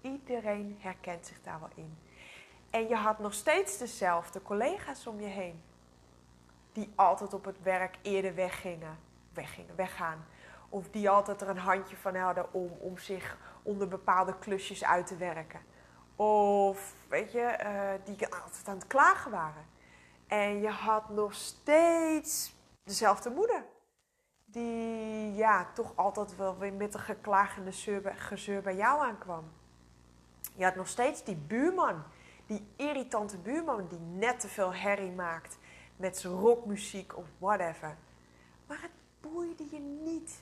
Iedereen 0.00 0.76
herkent 0.80 1.26
zich 1.26 1.42
daar 1.42 1.60
wel 1.60 1.70
in. 1.74 1.98
En 2.70 2.88
je 2.88 2.94
had 2.94 3.18
nog 3.18 3.34
steeds 3.34 3.78
dezelfde 3.78 4.42
collega's 4.42 5.06
om 5.06 5.20
je 5.20 5.26
heen. 5.26 5.62
Die 6.78 6.92
altijd 6.94 7.34
op 7.34 7.44
het 7.44 7.62
werk 7.62 7.98
eerder 8.02 8.34
weggingen, 8.34 8.98
weggingen, 9.32 9.76
weggaan. 9.76 10.26
Of 10.68 10.88
die 10.90 11.10
altijd 11.10 11.40
er 11.40 11.48
een 11.48 11.58
handje 11.58 11.96
van 11.96 12.16
hadden 12.16 12.52
om, 12.52 12.70
om 12.78 12.98
zich 12.98 13.36
onder 13.62 13.88
bepaalde 13.88 14.38
klusjes 14.38 14.84
uit 14.84 15.06
te 15.06 15.16
werken. 15.16 15.60
Of 16.16 16.94
weet 17.08 17.32
je, 17.32 17.58
uh, 17.62 17.90
die 18.04 18.34
altijd 18.34 18.68
aan 18.68 18.74
het 18.74 18.86
klagen 18.86 19.30
waren. 19.30 19.66
En 20.26 20.60
je 20.60 20.68
had 20.68 21.08
nog 21.08 21.34
steeds 21.34 22.54
dezelfde 22.84 23.30
moeder. 23.30 23.64
Die 24.44 25.34
ja, 25.34 25.66
toch 25.74 25.92
altijd 25.94 26.36
wel 26.36 26.58
weer 26.58 26.72
met 26.72 26.94
een 26.94 27.00
geklagende 27.00 27.72
gezeur 28.14 28.62
bij 28.62 28.76
jou 28.76 29.06
aankwam. 29.06 29.52
Je 30.54 30.64
had 30.64 30.74
nog 30.74 30.88
steeds 30.88 31.24
die 31.24 31.36
buurman. 31.36 32.02
Die 32.46 32.68
irritante 32.76 33.38
buurman 33.38 33.86
die 33.88 34.00
net 34.00 34.40
te 34.40 34.48
veel 34.48 34.74
herrie 34.74 35.12
maakt. 35.12 35.58
Met 35.98 36.18
zijn 36.18 36.32
rockmuziek 36.32 37.16
of 37.16 37.26
whatever. 37.38 37.96
Maar 38.66 38.82
het 38.82 38.90
boeide 39.20 39.64
je 39.70 39.78
niet. 39.80 40.40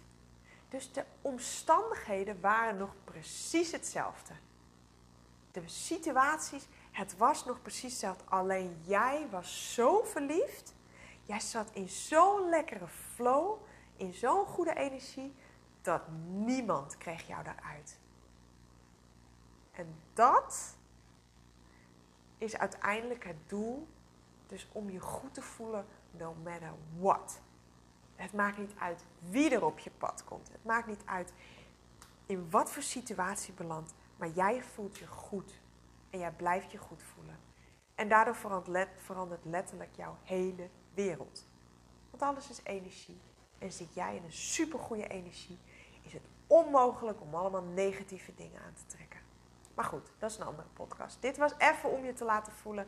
Dus 0.68 0.92
de 0.92 1.04
omstandigheden 1.22 2.40
waren 2.40 2.76
nog 2.76 2.94
precies 3.04 3.72
hetzelfde. 3.72 4.34
De 5.52 5.62
situaties, 5.68 6.66
het 6.90 7.16
was 7.16 7.44
nog 7.44 7.62
precies 7.62 7.90
hetzelfde. 7.90 8.24
Alleen 8.28 8.76
jij 8.82 9.26
was 9.30 9.74
zo 9.74 10.02
verliefd. 10.02 10.74
Jij 11.22 11.40
zat 11.40 11.70
in 11.72 11.88
zo'n 11.88 12.48
lekkere 12.48 12.88
flow, 12.88 13.58
in 13.96 14.14
zo'n 14.14 14.46
goede 14.46 14.74
energie, 14.74 15.34
dat 15.82 16.02
niemand 16.28 16.98
kreeg 16.98 17.26
jou 17.26 17.44
daaruit. 17.44 17.98
En 19.72 20.02
dat 20.12 20.76
is 22.38 22.56
uiteindelijk 22.56 23.24
het 23.24 23.48
doel. 23.48 23.88
Dus 24.46 24.68
om 24.72 24.90
je 24.90 25.00
goed 25.00 25.34
te 25.34 25.42
voelen, 25.42 25.86
no 26.10 26.34
matter 26.44 26.72
what. 26.98 27.40
Het 28.14 28.32
maakt 28.32 28.58
niet 28.58 28.72
uit 28.78 29.04
wie 29.20 29.50
er 29.50 29.64
op 29.64 29.78
je 29.78 29.90
pad 29.90 30.24
komt. 30.24 30.48
Het 30.52 30.64
maakt 30.64 30.86
niet 30.86 31.02
uit 31.04 31.32
in 32.26 32.50
wat 32.50 32.70
voor 32.70 32.82
situatie 32.82 33.54
belandt. 33.54 33.94
Maar 34.16 34.28
jij 34.28 34.62
voelt 34.62 34.98
je 34.98 35.06
goed. 35.06 35.60
En 36.10 36.18
jij 36.18 36.32
blijft 36.32 36.72
je 36.72 36.78
goed 36.78 37.02
voelen. 37.02 37.38
En 37.94 38.08
daardoor 38.08 38.36
verandert 38.96 39.44
letterlijk 39.44 39.96
jouw 39.96 40.16
hele 40.22 40.68
wereld. 40.94 41.46
Want 42.10 42.22
alles 42.22 42.50
is 42.50 42.60
energie. 42.62 43.20
En 43.58 43.72
zit 43.72 43.94
jij 43.94 44.16
in 44.16 44.24
een 44.24 44.32
supergoeie 44.32 45.08
energie, 45.08 45.58
is 46.02 46.12
het 46.12 46.22
onmogelijk 46.46 47.20
om 47.20 47.34
allemaal 47.34 47.62
negatieve 47.62 48.34
dingen 48.34 48.62
aan 48.62 48.74
te 48.74 48.86
trekken. 48.86 49.20
Maar 49.74 49.84
goed, 49.84 50.10
dat 50.18 50.30
is 50.30 50.36
een 50.36 50.46
andere 50.46 50.68
podcast. 50.72 51.22
Dit 51.22 51.36
was 51.36 51.52
even 51.58 51.90
om 51.90 52.04
je 52.04 52.12
te 52.12 52.24
laten 52.24 52.52
voelen 52.52 52.86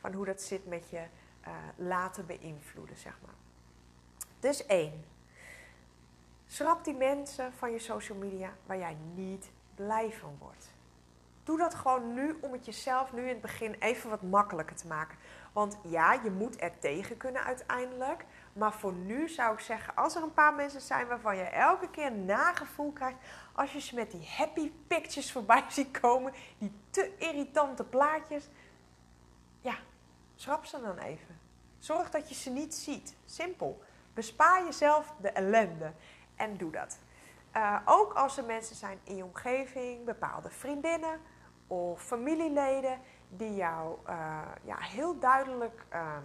van 0.00 0.12
hoe 0.12 0.24
dat 0.24 0.42
zit 0.42 0.66
met 0.66 0.90
je 0.90 1.02
uh, 1.46 1.54
laten 1.76 2.26
beïnvloeden, 2.26 2.96
zeg 2.96 3.18
maar. 3.24 3.34
Dus 4.40 4.66
één. 4.66 5.04
Schrap 6.46 6.84
die 6.84 6.94
mensen 6.94 7.52
van 7.52 7.72
je 7.72 7.78
social 7.78 8.18
media 8.18 8.52
waar 8.66 8.78
jij 8.78 8.96
niet 9.14 9.50
blij 9.74 10.12
van 10.12 10.36
wordt. 10.38 10.68
Doe 11.44 11.58
dat 11.58 11.74
gewoon 11.74 12.14
nu 12.14 12.36
om 12.40 12.52
het 12.52 12.64
jezelf 12.64 13.12
nu 13.12 13.22
in 13.22 13.28
het 13.28 13.40
begin 13.40 13.74
even 13.78 14.10
wat 14.10 14.22
makkelijker 14.22 14.76
te 14.76 14.86
maken. 14.86 15.18
Want 15.52 15.78
ja, 15.82 16.12
je 16.12 16.30
moet 16.30 16.62
er 16.62 16.78
tegen 16.78 17.16
kunnen 17.16 17.44
uiteindelijk. 17.44 18.24
Maar 18.52 18.72
voor 18.72 18.92
nu 18.92 19.28
zou 19.28 19.52
ik 19.52 19.60
zeggen, 19.60 19.96
als 19.96 20.14
er 20.14 20.22
een 20.22 20.34
paar 20.34 20.54
mensen 20.54 20.80
zijn 20.80 21.06
waarvan 21.06 21.36
je 21.36 21.42
elke 21.42 21.90
keer 21.90 22.06
een 22.06 22.24
nagevoel 22.24 22.92
krijgt. 22.92 23.18
Als 23.52 23.72
je 23.72 23.80
ze 23.80 23.94
met 23.94 24.10
die 24.10 24.28
happy 24.36 24.72
pictures 24.86 25.32
voorbij 25.32 25.64
ziet 25.68 26.00
komen, 26.00 26.32
die 26.58 26.72
te 26.90 27.16
irritante 27.18 27.84
plaatjes. 27.84 28.48
Schrap 30.40 30.64
ze 30.64 30.80
dan 30.80 30.98
even. 30.98 31.40
Zorg 31.78 32.10
dat 32.10 32.28
je 32.28 32.34
ze 32.34 32.50
niet 32.50 32.74
ziet. 32.74 33.16
Simpel. 33.24 33.82
Bespaar 34.14 34.64
jezelf 34.64 35.14
de 35.20 35.30
ellende 35.30 35.92
en 36.36 36.56
doe 36.56 36.70
dat. 36.70 36.98
Uh, 37.56 37.80
ook 37.84 38.12
als 38.12 38.36
er 38.36 38.44
mensen 38.44 38.76
zijn 38.76 38.98
in 39.04 39.16
je 39.16 39.24
omgeving, 39.24 40.04
bepaalde 40.04 40.50
vriendinnen 40.50 41.20
of 41.66 42.02
familieleden, 42.02 43.00
die 43.28 43.54
jou 43.54 43.98
uh, 44.08 44.42
ja, 44.62 44.76
heel 44.78 45.18
duidelijk 45.18 45.86
uh, 45.92 46.16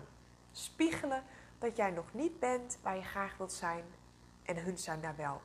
spiegelen 0.51 1.23
dat 1.59 1.75
jij 1.75 1.91
nog 1.91 2.13
niet 2.13 2.39
bent 2.39 2.77
waar 2.81 2.95
je 2.95 3.03
graag 3.03 3.37
wilt 3.37 3.53
zijn 3.53 3.83
en 4.43 4.63
hun 4.63 4.77
zijn 4.77 5.01
daar 5.01 5.15
wel. 5.15 5.41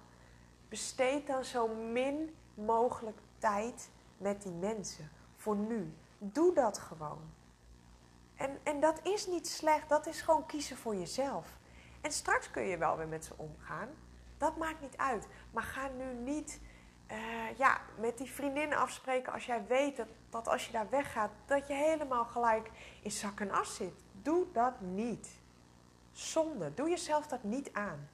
Besteed 0.69 1.27
dan 1.27 1.45
zo 1.45 1.69
min 1.69 2.37
mogelijk 2.55 3.19
tijd 3.39 3.91
met 4.17 4.43
die 4.43 4.53
mensen 4.53 5.11
voor 5.37 5.57
nu. 5.57 5.95
Doe 6.19 6.55
dat 6.55 6.79
gewoon. 6.79 7.39
En, 8.41 8.59
en 8.63 8.81
dat 8.81 9.01
is 9.03 9.27
niet 9.27 9.49
slecht, 9.49 9.89
dat 9.89 10.07
is 10.07 10.21
gewoon 10.21 10.47
kiezen 10.47 10.77
voor 10.77 10.95
jezelf. 10.95 11.59
En 12.01 12.13
straks 12.13 12.51
kun 12.51 12.63
je 12.63 12.79
wel 12.79 12.97
weer 12.97 13.09
met 13.09 13.25
ze 13.25 13.35
omgaan. 13.37 13.89
Dat 14.39 14.57
maakt 14.57 14.81
niet 14.81 14.97
uit. 14.97 15.27
Maar 15.51 15.63
ga 15.63 15.89
nu 15.89 16.15
niet 16.15 16.61
uh, 17.11 17.59
ja, 17.59 17.81
met 17.99 18.19
die 18.19 18.31
vriendin 18.31 18.75
afspreken 18.75 19.33
als 19.33 19.47
jij 19.47 19.67
weet 19.67 20.05
dat, 20.31 20.49
als 20.49 20.67
je 20.67 20.73
daar 20.73 20.91
weggaat, 20.91 21.31
dat 21.47 21.67
je 21.67 21.75
helemaal 21.75 22.25
gelijk 22.25 22.71
in 23.03 23.11
zak 23.11 23.41
en 23.41 23.51
as 23.51 23.75
zit. 23.75 23.95
Doe 24.23 24.47
dat 24.53 24.81
niet. 24.81 25.29
Zonde. 26.13 26.75
Doe 26.75 26.89
jezelf 26.89 27.27
dat 27.27 27.43
niet 27.43 27.73
aan. 27.73 28.09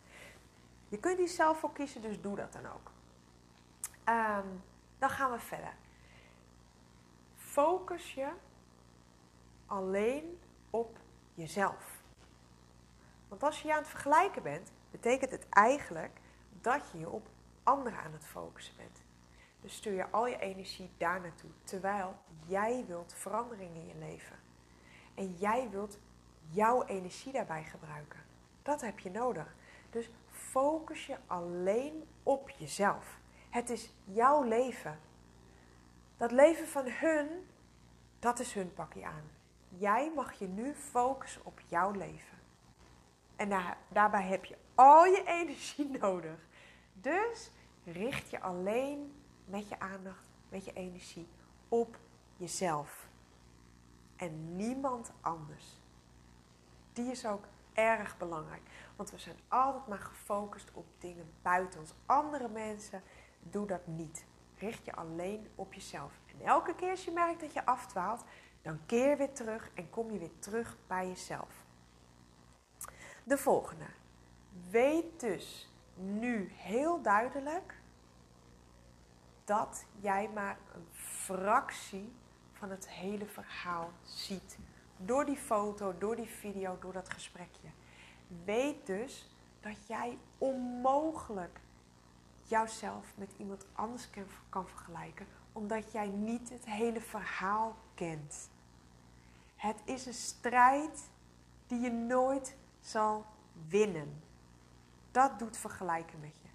Je 0.88 0.98
kunt 0.98 1.16
die 1.16 1.28
zelf 1.28 1.58
voor 1.58 1.72
kiezen, 1.72 2.02
dus 2.02 2.20
doe 2.20 2.36
dat 2.36 2.52
dan 2.52 2.66
ook. 2.66 2.90
Um, 4.08 4.62
dan 4.98 5.10
gaan 5.10 5.30
we 5.30 5.38
verder. 5.38 5.74
Focus 7.36 8.14
je 8.14 8.28
alleen 9.66 10.38
op 10.70 10.96
jezelf. 11.35 12.02
Want 13.29 13.42
als 13.42 13.62
je 13.62 13.68
je 13.68 13.74
aan 13.74 13.81
het 13.81 13.88
vergelijken 13.88 14.42
bent, 14.42 14.72
betekent 14.90 15.31
het 15.31 15.48
eigenlijk 15.48 16.20
dat 16.61 16.90
je 16.92 16.98
je 16.98 17.11
op 17.11 17.29
anderen 17.62 17.98
aan 17.98 18.12
het 18.12 18.26
focussen 18.26 18.76
bent. 18.76 19.02
Dus 19.61 19.74
stuur 19.74 19.92
je 19.92 20.11
al 20.11 20.26
je 20.26 20.38
energie 20.38 20.90
daar 20.98 21.20
naartoe, 21.20 21.50
terwijl 21.64 22.16
jij 22.46 22.85
wilt 22.87 23.14
verandering 23.14 23.74
in 23.74 23.87
je 23.87 23.98
leven. 23.98 24.37
En 25.14 25.33
jij 25.33 25.70
wilt 25.70 25.98
jouw 26.50 26.85
energie 26.85 27.33
daarbij 27.33 27.64
gebruiken. 27.64 28.20
Dat 28.62 28.81
heb 28.81 28.98
je 28.98 29.11
nodig. 29.11 29.55
Dus 29.90 30.11
focus 30.31 31.07
je 31.07 31.16
alleen 31.26 32.05
op 32.22 32.50
jezelf. 32.50 33.18
Het 33.50 33.70
is 33.70 33.92
jouw 34.05 34.42
leven. 34.42 34.98
Dat 36.16 36.31
leven 36.33 36.68
van 36.68 36.85
hun, 36.88 37.46
dat 38.18 38.38
is 38.38 38.52
hun 38.52 38.74
pakje 38.74 39.05
aan. 39.05 39.31
Jij 39.78 40.12
mag 40.14 40.32
je 40.32 40.48
nu 40.48 40.74
focussen 40.74 41.44
op 41.44 41.60
jouw 41.66 41.90
leven. 41.90 42.38
En 43.36 43.48
daar, 43.48 43.78
daarbij 43.88 44.22
heb 44.22 44.44
je 44.44 44.56
al 44.74 45.04
je 45.04 45.22
energie 45.24 45.90
nodig. 46.00 46.46
Dus 46.92 47.50
richt 47.84 48.30
je 48.30 48.40
alleen 48.40 49.14
met 49.44 49.68
je 49.68 49.80
aandacht, 49.80 50.28
met 50.48 50.64
je 50.64 50.72
energie 50.72 51.28
op 51.68 51.98
jezelf. 52.36 53.08
En 54.16 54.56
niemand 54.56 55.12
anders. 55.20 55.80
Die 56.92 57.10
is 57.10 57.26
ook 57.26 57.44
erg 57.72 58.16
belangrijk. 58.16 58.62
Want 58.96 59.10
we 59.10 59.18
zijn 59.18 59.36
altijd 59.48 59.86
maar 59.86 59.98
gefocust 59.98 60.70
op 60.72 60.86
dingen 60.98 61.32
buiten 61.42 61.80
ons. 61.80 61.94
Andere 62.06 62.48
mensen, 62.48 63.02
doe 63.40 63.66
dat 63.66 63.86
niet. 63.86 64.24
Richt 64.58 64.84
je 64.84 64.94
alleen 64.94 65.48
op 65.54 65.74
jezelf. 65.74 66.12
En 66.26 66.46
elke 66.46 66.74
keer 66.74 66.90
als 66.90 67.04
je 67.04 67.10
merkt 67.10 67.40
dat 67.40 67.52
je 67.52 67.66
afdwaalt, 67.66 68.24
dan 68.66 68.81
keer 68.87 69.16
weer 69.16 69.33
terug 69.33 69.70
en 69.74 69.90
kom 69.90 70.11
je 70.11 70.18
weer 70.18 70.38
terug 70.38 70.76
bij 70.87 71.09
jezelf. 71.09 71.64
De 73.24 73.38
volgende. 73.38 73.85
Weet 74.70 75.20
dus 75.20 75.70
nu 75.94 76.50
heel 76.55 77.02
duidelijk 77.02 77.74
dat 79.44 79.85
jij 80.00 80.31
maar 80.35 80.59
een 80.74 80.87
fractie 80.92 82.12
van 82.52 82.70
het 82.70 82.88
hele 82.88 83.26
verhaal 83.26 83.90
ziet. 84.02 84.59
Door 84.96 85.24
die 85.24 85.37
foto, 85.37 85.98
door 85.98 86.16
die 86.16 86.29
video, 86.29 86.79
door 86.81 86.92
dat 86.92 87.12
gesprekje. 87.12 87.68
Weet 88.44 88.87
dus 88.87 89.31
dat 89.61 89.87
jij 89.87 90.18
onmogelijk 90.38 91.61
jouzelf 92.42 93.07
met 93.16 93.33
iemand 93.37 93.66
anders 93.72 94.11
kan 94.48 94.68
vergelijken, 94.68 95.26
omdat 95.52 95.92
jij 95.92 96.07
niet 96.07 96.50
het 96.50 96.64
hele 96.64 97.00
verhaal 97.00 97.76
kent. 97.94 98.48
Het 99.66 99.81
is 99.85 100.07
een 100.07 100.14
strijd 100.14 101.11
die 101.66 101.81
je 101.81 101.90
nooit 101.90 102.57
zal 102.81 103.26
winnen. 103.68 104.22
Dat 105.11 105.38
doet 105.38 105.57
vergelijken 105.57 106.20
met 106.20 106.37
je. 106.42 106.48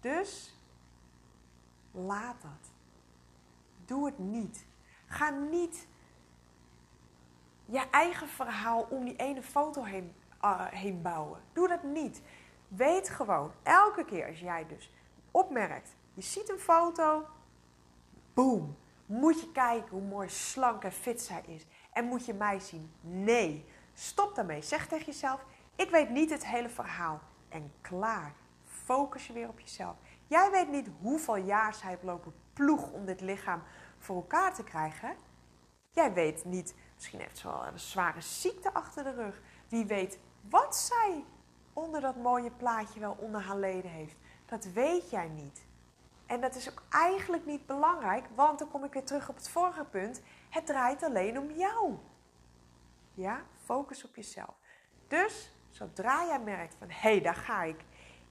Dus 0.00 0.56
laat 1.90 2.42
dat. 2.42 2.70
Doe 3.84 4.06
het 4.06 4.18
niet. 4.18 4.66
Ga 5.06 5.30
niet 5.30 5.86
je 7.64 7.90
eigen 7.90 8.28
verhaal 8.28 8.86
om 8.90 9.04
die 9.04 9.16
ene 9.16 9.42
foto 9.42 9.82
heen, 9.82 10.14
uh, 10.44 10.66
heen 10.66 11.02
bouwen. 11.02 11.40
Doe 11.52 11.68
dat 11.68 11.82
niet. 11.82 12.22
Weet 12.68 13.08
gewoon, 13.08 13.52
elke 13.62 14.04
keer 14.04 14.26
als 14.26 14.40
jij 14.40 14.66
dus 14.66 14.92
opmerkt. 15.30 15.96
Je 16.14 16.22
ziet 16.22 16.50
een 16.50 16.58
foto, 16.58 17.26
boom. 18.34 18.76
Moet 19.10 19.40
je 19.40 19.52
kijken 19.52 19.90
hoe 19.90 20.08
mooi 20.08 20.28
slank 20.28 20.84
en 20.84 20.92
fit 20.92 21.22
zij 21.22 21.42
is. 21.46 21.66
En 21.92 22.04
moet 22.04 22.26
je 22.26 22.34
mij 22.34 22.60
zien? 22.60 22.92
Nee. 23.00 23.64
Stop 23.94 24.34
daarmee. 24.34 24.62
Zeg 24.62 24.86
tegen 24.86 25.06
jezelf: 25.06 25.44
Ik 25.76 25.90
weet 25.90 26.10
niet 26.10 26.30
het 26.30 26.46
hele 26.46 26.68
verhaal. 26.68 27.20
En 27.48 27.72
klaar. 27.80 28.34
Focus 28.64 29.26
je 29.26 29.32
weer 29.32 29.48
op 29.48 29.60
jezelf. 29.60 29.96
Jij 30.26 30.50
weet 30.50 30.70
niet 30.70 30.90
hoeveel 31.00 31.36
jaar 31.36 31.74
zij 31.74 31.88
heeft 31.88 32.02
lopen 32.02 32.34
ploeg 32.52 32.90
om 32.90 33.04
dit 33.04 33.20
lichaam 33.20 33.62
voor 33.98 34.16
elkaar 34.16 34.54
te 34.54 34.64
krijgen. 34.64 35.16
Jij 35.90 36.12
weet 36.12 36.44
niet, 36.44 36.74
misschien 36.94 37.20
heeft 37.20 37.38
ze 37.38 37.48
wel 37.48 37.66
een 37.66 37.78
zware 37.78 38.20
ziekte 38.20 38.72
achter 38.72 39.04
de 39.04 39.14
rug. 39.14 39.40
Wie 39.68 39.86
weet 39.86 40.18
wat 40.48 40.76
zij 40.76 41.24
onder 41.72 42.00
dat 42.00 42.16
mooie 42.16 42.50
plaatje 42.50 43.00
wel 43.00 43.16
onder 43.18 43.40
haar 43.40 43.58
leden 43.58 43.90
heeft. 43.90 44.16
Dat 44.46 44.64
weet 44.64 45.10
jij 45.10 45.28
niet. 45.28 45.68
En 46.30 46.40
dat 46.40 46.54
is 46.54 46.70
ook 46.70 46.82
eigenlijk 46.90 47.46
niet 47.46 47.66
belangrijk, 47.66 48.26
want 48.34 48.58
dan 48.58 48.70
kom 48.70 48.84
ik 48.84 48.92
weer 48.92 49.04
terug 49.04 49.28
op 49.28 49.36
het 49.36 49.48
vorige 49.48 49.84
punt. 49.84 50.22
Het 50.50 50.66
draait 50.66 51.02
alleen 51.02 51.38
om 51.38 51.50
jou. 51.50 51.96
Ja, 53.14 53.42
focus 53.64 54.04
op 54.04 54.16
jezelf. 54.16 54.54
Dus 55.08 55.52
zodra 55.70 56.26
jij 56.26 56.40
merkt 56.40 56.74
van 56.78 56.88
hé, 56.88 57.10
hey, 57.10 57.20
daar 57.20 57.34
ga 57.34 57.62
ik. 57.62 57.84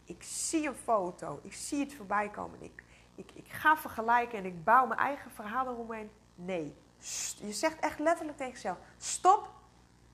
Ik 0.03 0.23
zie 0.23 0.67
een 0.67 0.75
foto, 0.75 1.39
ik 1.43 1.53
zie 1.53 1.79
het 1.79 1.93
voorbij 1.93 2.29
komen. 2.29 2.61
Ik, 2.61 2.83
ik, 3.15 3.31
ik 3.33 3.47
ga 3.47 3.77
vergelijken 3.77 4.37
en 4.37 4.45
ik 4.45 4.63
bouw 4.63 4.85
mijn 4.85 4.99
eigen 4.99 5.31
verhaal 5.31 5.67
eromheen. 5.67 6.11
Nee, 6.35 6.75
je 7.39 7.53
zegt 7.53 7.79
echt 7.79 7.99
letterlijk 7.99 8.37
tegen 8.37 8.53
jezelf: 8.53 8.77
stop, 8.97 9.49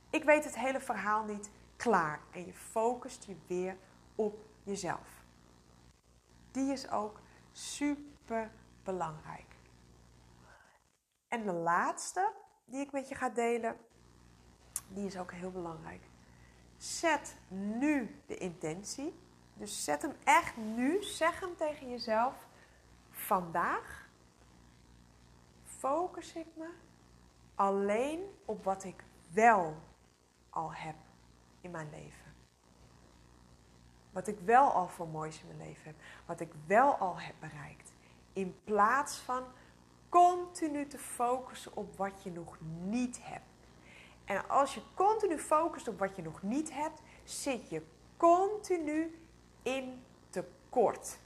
ik 0.10 0.24
weet 0.24 0.44
het 0.44 0.58
hele 0.58 0.80
verhaal 0.80 1.24
niet. 1.24 1.50
Klaar. 1.76 2.20
En 2.32 2.46
je 2.46 2.54
focust 2.54 3.26
je 3.26 3.36
weer 3.48 3.78
op 4.16 4.46
jezelf. 4.64 5.24
Die 6.52 6.72
is 6.72 6.90
ook 6.90 7.24
super 7.56 8.52
belangrijk. 8.84 9.56
En 11.28 11.46
de 11.46 11.54
laatste 11.54 12.34
die 12.66 12.80
ik 12.80 12.92
met 12.92 13.10
je 13.10 13.16
ga 13.16 13.30
delen, 13.30 13.78
die 14.88 15.06
is 15.06 15.18
ook 15.18 15.32
heel 15.32 15.52
belangrijk. 15.52 16.04
Zet 16.78 17.36
nu 17.48 18.22
de 18.26 18.38
intentie. 18.38 19.14
Dus 19.54 19.84
zet 19.84 20.02
hem 20.02 20.16
echt 20.24 20.58
nu. 20.58 21.04
Zeg 21.04 21.40
hem 21.40 21.56
tegen 21.56 21.90
jezelf. 21.90 22.48
Vandaag 23.10 24.10
focus 25.64 26.34
ik 26.36 26.48
me 26.56 26.70
alleen 27.56 28.22
op 28.46 28.64
wat 28.64 28.84
ik 28.84 29.04
wel 29.32 29.76
al 30.50 30.74
heb 30.74 30.96
in 31.62 31.72
mijn 31.72 31.90
leven. 31.90 32.25
Wat 34.16 34.28
ik 34.28 34.40
wel 34.40 34.72
al 34.72 34.88
voor 34.88 35.08
moois 35.08 35.42
in 35.42 35.48
mijn 35.48 35.68
leven 35.68 35.84
heb. 35.84 35.96
Wat 36.26 36.40
ik 36.40 36.52
wel 36.66 36.96
al 36.96 37.20
heb 37.20 37.36
bereikt. 37.40 37.94
In 38.34 38.60
plaats 38.64 39.18
van 39.18 39.44
continu 40.10 40.88
te 40.88 40.98
focussen 40.98 41.76
op 41.76 41.98
wat 41.98 42.24
je 42.24 42.32
nog 42.32 42.58
niet 42.84 43.20
hebt. 43.22 43.46
En 44.26 44.50
als 44.50 44.74
je 44.74 44.82
continu 44.94 45.38
focust 45.38 45.88
op 45.88 46.00
wat 46.00 46.16
je 46.16 46.22
nog 46.22 46.42
niet 46.42 46.74
hebt, 46.74 47.02
zit 47.24 47.70
je 47.70 47.86
continu 48.18 49.20
in 49.62 50.04
tekort. 50.30 51.20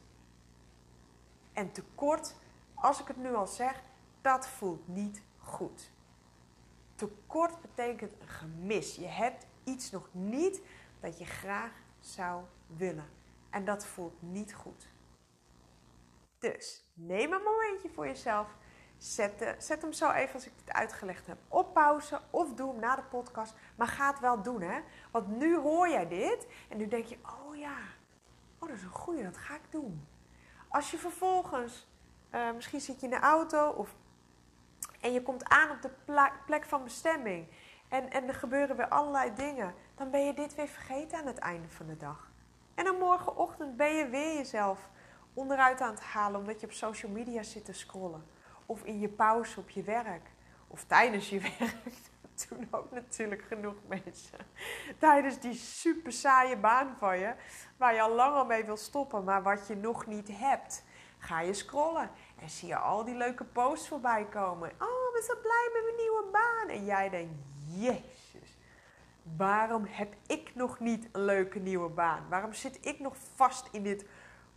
En 1.54 1.72
tekort, 1.72 2.36
als 2.74 3.00
ik 3.00 3.08
het 3.08 3.18
nu 3.18 3.34
al 3.36 3.48
zeg, 3.48 3.84
dat 4.22 4.48
voelt 4.48 4.88
niet 4.88 5.22
goed. 5.38 5.92
Tekort 6.96 7.62
betekent 7.62 8.14
gemis. 8.26 8.96
Je 8.96 9.08
hebt 9.08 9.46
iets 9.64 9.92
nog 9.92 10.10
niet 10.12 10.62
dat 11.00 11.20
je 11.20 11.26
graag 11.26 11.72
zou 12.00 12.44
willen. 12.68 13.10
En 13.50 13.66
dat 13.66 13.86
voelt 13.86 14.22
niet 14.22 14.54
goed. 14.54 14.88
Dus 16.40 16.84
neem 16.94 17.34
een 17.34 17.44
momentje 17.44 17.90
voor 17.90 18.06
jezelf. 18.08 18.48
Zet, 18.98 19.56
zet 19.58 19.82
hem 19.82 19.94
zo 19.94 20.12
even 20.12 20.34
als 20.34 20.46
ik 20.46 20.52
het 20.66 20.74
uitgelegd 20.74 21.28
heb 21.28 21.38
op 21.48 21.74
pauze 21.74 22.22
of 22.30 22.54
doe 22.54 22.72
hem 22.72 22.80
na 22.80 22.96
de 22.96 23.04
podcast. 23.04 23.54
Maar 23.76 23.88
ga 23.88 24.10
het 24.12 24.20
wel 24.20 24.42
doen 24.42 24.62
hè. 24.62 24.80
Want 25.12 25.28
nu 25.28 25.58
hoor 25.58 25.90
jij 25.90 26.08
dit 26.08 26.48
en 26.70 26.78
nu 26.78 26.88
denk 26.88 27.06
je, 27.06 27.18
oh 27.24 27.56
ja, 27.56 27.78
oh 28.60 28.68
dat 28.68 28.78
is 28.78 28.84
een 28.84 28.90
goeie, 28.90 29.24
dat 29.24 29.38
ga 29.38 29.56
ik 29.56 29.62
doen. 29.70 30.08
Als 30.68 30.92
je 30.92 30.98
vervolgens, 30.98 31.88
uh, 32.32 32.52
misschien 32.52 32.82
zit 32.82 33.00
je 33.00 33.06
in 33.06 33.12
de 33.12 33.20
auto 33.20 33.70
of, 33.70 33.96
en 35.00 35.14
je 35.14 35.22
komt 35.22 35.44
aan 35.44 35.72
op 35.72 35.82
de 35.82 35.92
plek 36.46 36.66
van 36.66 36.84
bestemming. 36.84 37.48
En, 37.90 38.12
en 38.12 38.28
er 38.28 38.34
gebeuren 38.34 38.76
weer 38.76 38.88
allerlei 38.88 39.34
dingen. 39.36 39.74
Dan 39.96 40.12
ben 40.12 40.26
je 40.26 40.34
dit 40.34 40.56
weer 40.56 40.68
vergeten 40.68 41.18
aan 41.18 41.26
het 41.26 41.38
einde 41.38 41.70
van 41.70 41.86
de 41.86 41.98
dag. 41.98 42.32
En 42.76 42.86
dan 42.86 42.98
morgenochtend 42.98 43.78
ben 43.78 43.96
je 43.96 44.08
weer 44.08 44.36
jezelf 44.36 44.90
onderuit 45.34 45.82
aan 45.82 45.94
het 45.94 46.04
halen 46.04 46.40
omdat 46.40 46.60
je 46.60 46.66
op 46.66 46.74
social 46.74 47.12
media 47.12 47.44
zit 47.44 47.66
te 47.66 47.74
scrollen. 47.74 48.26
Of 48.66 48.84
in 48.84 49.00
je 49.00 49.10
pauze 49.10 49.60
op 49.60 49.70
je 49.70 49.84
werk. 49.84 50.30
Of 50.68 50.84
tijdens 50.84 51.30
je 51.30 51.40
werk. 51.60 51.76
Dat 52.22 52.48
doen 52.50 52.68
ook 52.72 52.92
natuurlijk 52.92 53.42
genoeg 53.42 53.76
mensen. 53.88 54.38
Tijdens 54.98 55.40
die 55.40 55.54
super 55.54 56.12
saaie 56.12 56.58
baan 56.58 56.96
van 57.00 57.20
je. 57.20 57.34
Waar 57.78 57.94
je 57.94 58.02
al 58.02 58.16
lang 58.16 58.36
al 58.36 58.46
mee 58.46 58.66
wil 58.66 58.78
stoppen. 58.78 59.24
Maar 59.24 59.44
wat 59.44 59.68
je 59.68 59.76
nog 59.76 60.06
niet 60.06 60.30
hebt. 60.32 60.84
Ga 61.18 61.42
je 61.42 61.54
scrollen. 61.54 62.12
En 62.42 62.50
zie 62.50 62.68
je 62.68 62.78
al 62.78 63.04
die 63.04 63.16
leuke 63.16 63.44
posts 63.44 63.88
voorbij 63.88 64.26
komen. 64.26 64.70
Oh, 64.70 65.14
we 65.14 65.24
zijn 65.26 65.42
blij 65.42 65.70
met 65.74 65.84
mijn 65.84 65.96
nieuwe 65.96 66.26
baan. 66.32 66.70
En 66.70 66.86
jij 66.86 67.10
denkt, 67.10 67.49
jezus. 67.78 68.58
Waarom 69.38 69.86
heb 69.86 70.16
ik 70.28 70.56
nog 70.56 70.80
niet 70.80 71.08
een 71.12 71.26
leuke 71.26 71.60
nieuwe 71.60 71.90
baan? 71.90 72.30
Waarom 72.30 72.54
zit 72.54 72.86
ik 72.86 73.00
nog 73.00 73.16
vast 73.36 73.68
in 73.72 73.84
dit 73.84 74.06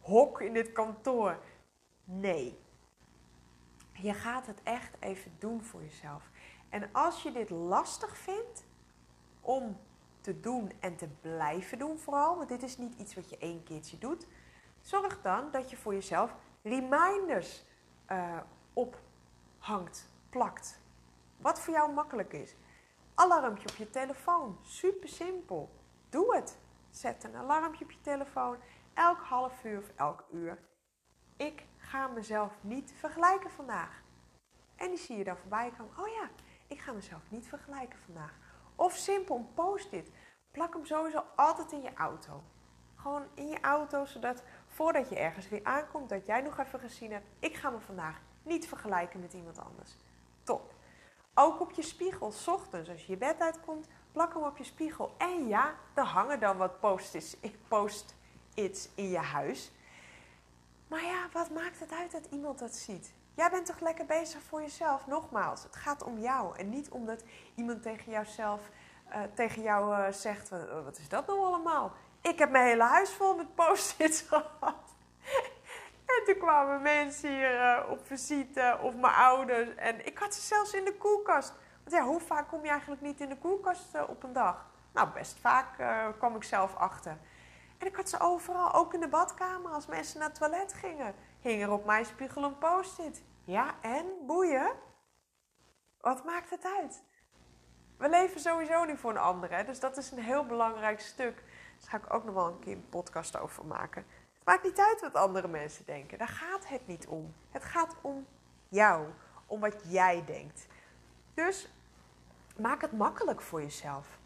hok, 0.00 0.40
in 0.40 0.52
dit 0.52 0.72
kantoor? 0.72 1.38
Nee, 2.04 2.58
je 3.92 4.14
gaat 4.14 4.46
het 4.46 4.62
echt 4.62 4.96
even 5.00 5.32
doen 5.38 5.62
voor 5.62 5.82
jezelf. 5.82 6.30
En 6.68 6.88
als 6.92 7.22
je 7.22 7.32
dit 7.32 7.50
lastig 7.50 8.16
vindt 8.16 8.64
om 9.40 9.76
te 10.20 10.40
doen 10.40 10.72
en 10.80 10.96
te 10.96 11.08
blijven 11.20 11.78
doen 11.78 11.98
vooral, 11.98 12.36
want 12.36 12.48
dit 12.48 12.62
is 12.62 12.78
niet 12.78 12.94
iets 12.98 13.14
wat 13.14 13.30
je 13.30 13.38
één 13.38 13.62
keertje 13.62 13.98
doet, 13.98 14.26
zorg 14.80 15.20
dan 15.20 15.50
dat 15.50 15.70
je 15.70 15.76
voor 15.76 15.94
jezelf 15.94 16.34
reminders 16.62 17.64
uh, 18.10 18.40
ophangt, 18.72 20.08
plakt. 20.30 20.80
Wat 21.36 21.60
voor 21.60 21.74
jou 21.74 21.92
makkelijk 21.92 22.32
is. 22.32 22.54
Alarmpje 23.22 23.68
op 23.68 23.76
je 23.76 23.90
telefoon, 23.90 24.58
super 24.62 25.08
simpel. 25.08 25.70
Doe 26.08 26.34
het. 26.34 26.58
Zet 26.90 27.24
een 27.24 27.36
alarmpje 27.36 27.84
op 27.84 27.90
je 27.90 28.00
telefoon, 28.00 28.56
elk 28.94 29.18
half 29.18 29.64
uur 29.64 29.78
of 29.78 29.90
elk 29.96 30.24
uur. 30.32 30.58
Ik 31.36 31.66
ga 31.76 32.06
mezelf 32.06 32.52
niet 32.60 32.94
vergelijken 32.98 33.50
vandaag. 33.50 34.02
En 34.76 34.88
die 34.88 34.98
zie 34.98 35.16
je 35.16 35.24
dan 35.24 35.36
voorbij 35.36 35.72
komen. 35.78 35.98
Oh 35.98 36.08
ja, 36.08 36.30
ik 36.66 36.80
ga 36.80 36.92
mezelf 36.92 37.22
niet 37.28 37.48
vergelijken 37.48 37.98
vandaag. 37.98 38.34
Of 38.76 38.92
simpel 38.92 39.36
een 39.36 39.54
post-it. 39.54 40.10
Plak 40.50 40.74
hem 40.74 40.86
sowieso 40.86 41.24
altijd 41.36 41.72
in 41.72 41.82
je 41.82 41.94
auto. 41.94 42.42
Gewoon 42.96 43.26
in 43.34 43.48
je 43.48 43.60
auto, 43.60 44.04
zodat 44.04 44.42
voordat 44.66 45.08
je 45.08 45.18
ergens 45.18 45.48
weer 45.48 45.64
aankomt, 45.64 46.08
dat 46.08 46.26
jij 46.26 46.40
nog 46.40 46.58
even 46.58 46.80
gezien 46.80 47.12
hebt. 47.12 47.26
Ik 47.38 47.54
ga 47.54 47.70
me 47.70 47.80
vandaag 47.80 48.20
niet 48.42 48.68
vergelijken 48.68 49.20
met 49.20 49.32
iemand 49.32 49.58
anders. 49.58 49.96
Top. 50.42 50.74
Ook 51.34 51.60
op 51.60 51.70
je 51.70 51.82
spiegel, 51.82 52.32
ochtends 52.46 52.90
als 52.90 53.06
je 53.06 53.12
je 53.12 53.18
bed 53.18 53.40
uitkomt, 53.40 53.86
plak 54.12 54.34
hem 54.34 54.42
op 54.42 54.56
je 54.56 54.64
spiegel. 54.64 55.14
En 55.18 55.48
ja, 55.48 55.74
er 55.94 56.04
hangen 56.04 56.40
dan 56.40 56.56
wat 56.56 56.80
post-its 56.80 57.36
post 57.68 58.14
in 58.54 59.08
je 59.08 59.18
huis. 59.18 59.72
Maar 60.88 61.04
ja, 61.04 61.28
wat 61.32 61.50
maakt 61.50 61.80
het 61.80 61.92
uit 61.92 62.12
dat 62.12 62.26
iemand 62.30 62.58
dat 62.58 62.74
ziet? 62.74 63.12
Jij 63.34 63.50
bent 63.50 63.66
toch 63.66 63.80
lekker 63.80 64.06
bezig 64.06 64.42
voor 64.42 64.60
jezelf? 64.60 65.06
Nogmaals, 65.06 65.62
het 65.62 65.76
gaat 65.76 66.02
om 66.02 66.18
jou. 66.18 66.56
En 66.58 66.68
niet 66.68 66.90
omdat 66.90 67.24
iemand 67.54 67.82
tegen 67.82 68.12
jouzelf, 68.12 68.60
uh, 69.08 69.16
tegen 69.34 69.62
jou 69.62 69.96
uh, 69.96 70.12
zegt: 70.12 70.48
wat 70.84 70.98
is 70.98 71.08
dat 71.08 71.26
nou 71.26 71.40
allemaal? 71.40 71.92
Ik 72.20 72.38
heb 72.38 72.50
mijn 72.50 72.66
hele 72.66 72.82
huis 72.82 73.10
vol 73.10 73.36
met 73.36 73.54
post-its 73.54 74.20
gehad. 74.28 74.94
En 76.22 76.34
toen 76.34 76.42
kwamen 76.42 76.82
mensen 76.82 77.30
hier 77.30 77.54
uh, 77.54 77.90
op 77.90 78.06
visite, 78.06 78.78
of 78.82 78.94
mijn 78.94 79.14
ouders. 79.14 79.74
En 79.74 80.06
ik 80.06 80.18
had 80.18 80.34
ze 80.34 80.40
zelfs 80.40 80.74
in 80.74 80.84
de 80.84 80.96
koelkast. 80.96 81.54
Want 81.84 81.96
ja, 81.96 82.02
hoe 82.02 82.20
vaak 82.20 82.48
kom 82.48 82.64
je 82.64 82.70
eigenlijk 82.70 83.00
niet 83.00 83.20
in 83.20 83.28
de 83.28 83.38
koelkast 83.38 84.08
op 84.08 84.22
een 84.22 84.32
dag? 84.32 84.66
Nou, 84.92 85.08
best 85.08 85.38
vaak 85.38 85.66
kwam 86.18 86.36
ik 86.36 86.44
zelf 86.44 86.76
achter. 86.76 87.18
En 87.78 87.86
ik 87.86 87.96
had 87.96 88.08
ze 88.08 88.20
overal, 88.20 88.72
ook 88.72 88.94
in 88.94 89.00
de 89.00 89.08
badkamer, 89.08 89.70
als 89.70 89.86
mensen 89.86 90.18
naar 90.18 90.28
het 90.28 90.38
toilet 90.38 90.72
gingen, 90.72 91.14
hing 91.40 91.62
er 91.62 91.70
op 91.70 91.84
mijn 91.84 92.04
spiegel 92.04 92.44
een 92.44 92.58
post-it. 92.58 93.22
Ja, 93.44 93.74
en? 93.80 94.06
Boeien? 94.26 94.72
Wat 96.00 96.24
maakt 96.24 96.50
het 96.50 96.64
uit? 96.78 97.02
We 97.98 98.08
leven 98.08 98.40
sowieso 98.40 98.84
niet 98.84 98.98
voor 98.98 99.10
een 99.10 99.16
ander, 99.16 99.50
hè? 99.56 99.64
dus 99.64 99.80
dat 99.80 99.96
is 99.96 100.10
een 100.10 100.22
heel 100.22 100.46
belangrijk 100.46 101.00
stuk. 101.00 101.36
Daar 101.80 101.90
ga 101.90 101.96
ik 101.96 102.12
ook 102.14 102.24
nog 102.24 102.34
wel 102.34 102.46
een 102.46 102.58
keer 102.58 102.72
een 102.72 102.88
podcast 102.88 103.38
over 103.38 103.66
maken. 103.66 104.06
Het 104.42 104.50
maakt 104.50 104.64
niet 104.64 104.78
uit 104.78 105.00
wat 105.00 105.14
andere 105.14 105.48
mensen 105.48 105.84
denken. 105.84 106.18
Daar 106.18 106.28
gaat 106.28 106.68
het 106.68 106.86
niet 106.86 107.06
om. 107.06 107.34
Het 107.50 107.64
gaat 107.64 107.96
om 108.00 108.26
jou, 108.68 109.06
om 109.46 109.60
wat 109.60 109.82
jij 109.86 110.24
denkt. 110.24 110.66
Dus 111.34 111.72
maak 112.56 112.80
het 112.80 112.92
makkelijk 112.92 113.40
voor 113.40 113.62
jezelf. 113.62 114.18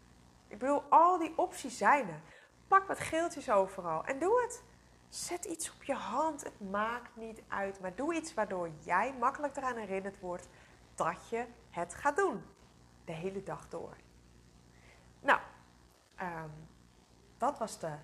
Ik 0.47 0.57
bedoel, 0.57 0.83
al 0.89 1.17
die 1.17 1.37
opties 1.37 1.77
zijn 1.77 2.09
er. 2.09 2.21
Pak 2.67 2.87
wat 2.87 2.99
geeltjes 2.99 3.49
overal 3.49 4.05
en 4.05 4.19
doe 4.19 4.41
het. 4.41 4.63
Zet 5.09 5.45
iets 5.45 5.73
op 5.73 5.83
je 5.83 5.93
hand. 5.93 6.43
Het 6.43 6.69
maakt 6.69 7.15
niet 7.15 7.41
uit. 7.47 7.79
Maar 7.79 7.95
doe 7.95 8.13
iets 8.15 8.33
waardoor 8.33 8.69
jij 8.83 9.13
makkelijk 9.19 9.55
eraan 9.55 9.77
herinnerd 9.77 10.19
wordt 10.19 10.47
dat 10.95 11.29
je 11.29 11.45
het 11.69 11.93
gaat 11.93 12.15
doen. 12.15 12.43
De 13.05 13.11
hele 13.11 13.43
dag 13.43 13.69
door. 13.69 13.95
Nou, 15.19 15.39
um, 16.21 16.67
dat 17.37 17.57
was 17.57 17.79
de 17.79 17.97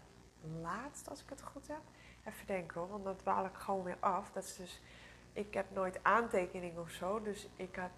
laatste 0.61 1.09
als 1.09 1.23
ik 1.23 1.29
het 1.29 1.41
goed 1.41 1.67
heb. 1.67 1.81
Even 2.23 2.45
denken 2.45 2.79
hoor, 2.79 2.89
want 2.89 3.03
dan 3.03 3.15
dwaal 3.15 3.45
ik 3.45 3.55
gewoon 3.55 3.83
weer 3.83 3.97
af. 3.99 4.31
Dat 4.31 4.43
is 4.43 4.55
dus, 4.55 4.81
ik 5.33 5.53
heb 5.53 5.65
nooit 5.71 5.99
aantekeningen 6.01 6.81
of 6.81 6.89
zo. 6.89 7.21
Dus 7.21 7.49
ik 7.55 7.75
had, 7.75 7.89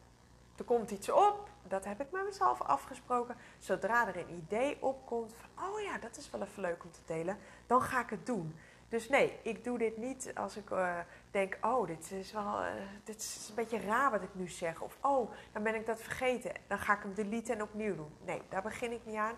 er 0.57 0.63
komt 0.63 0.91
iets 0.91 1.09
op. 1.09 1.49
Dat 1.67 1.85
heb 1.85 2.01
ik 2.01 2.11
met 2.11 2.25
mezelf 2.25 2.61
afgesproken. 2.61 3.35
Zodra 3.57 4.07
er 4.07 4.17
een 4.17 4.35
idee 4.35 4.77
opkomt 4.81 5.33
van, 5.33 5.67
oh 5.67 5.81
ja, 5.81 5.97
dat 5.97 6.17
is 6.17 6.29
wel 6.29 6.41
even 6.41 6.61
leuk 6.61 6.83
om 6.83 6.91
te 6.91 6.99
delen. 7.05 7.37
Dan 7.67 7.81
ga 7.81 7.99
ik 7.99 8.09
het 8.09 8.25
doen. 8.25 8.55
Dus 8.89 9.09
nee, 9.09 9.39
ik 9.41 9.63
doe 9.63 9.77
dit 9.77 9.97
niet 9.97 10.31
als 10.35 10.57
ik 10.57 10.69
uh, 10.69 10.99
denk, 11.31 11.57
oh, 11.61 11.87
dit 11.87 12.11
is 12.11 12.31
wel, 12.31 12.61
uh, 12.61 12.67
dit 13.03 13.15
is 13.15 13.45
een 13.49 13.55
beetje 13.55 13.79
raar 13.79 14.11
wat 14.11 14.21
ik 14.21 14.35
nu 14.35 14.47
zeg. 14.47 14.81
Of, 14.81 14.97
oh, 15.01 15.31
dan 15.51 15.63
ben 15.63 15.75
ik 15.75 15.85
dat 15.85 16.01
vergeten. 16.01 16.51
Dan 16.67 16.79
ga 16.79 16.93
ik 16.93 17.01
hem 17.01 17.13
deleten 17.13 17.55
en 17.55 17.61
opnieuw 17.61 17.95
doen. 17.95 18.13
Nee, 18.25 18.41
daar 18.49 18.61
begin 18.61 18.91
ik 18.91 19.05
niet 19.05 19.15
aan. 19.15 19.35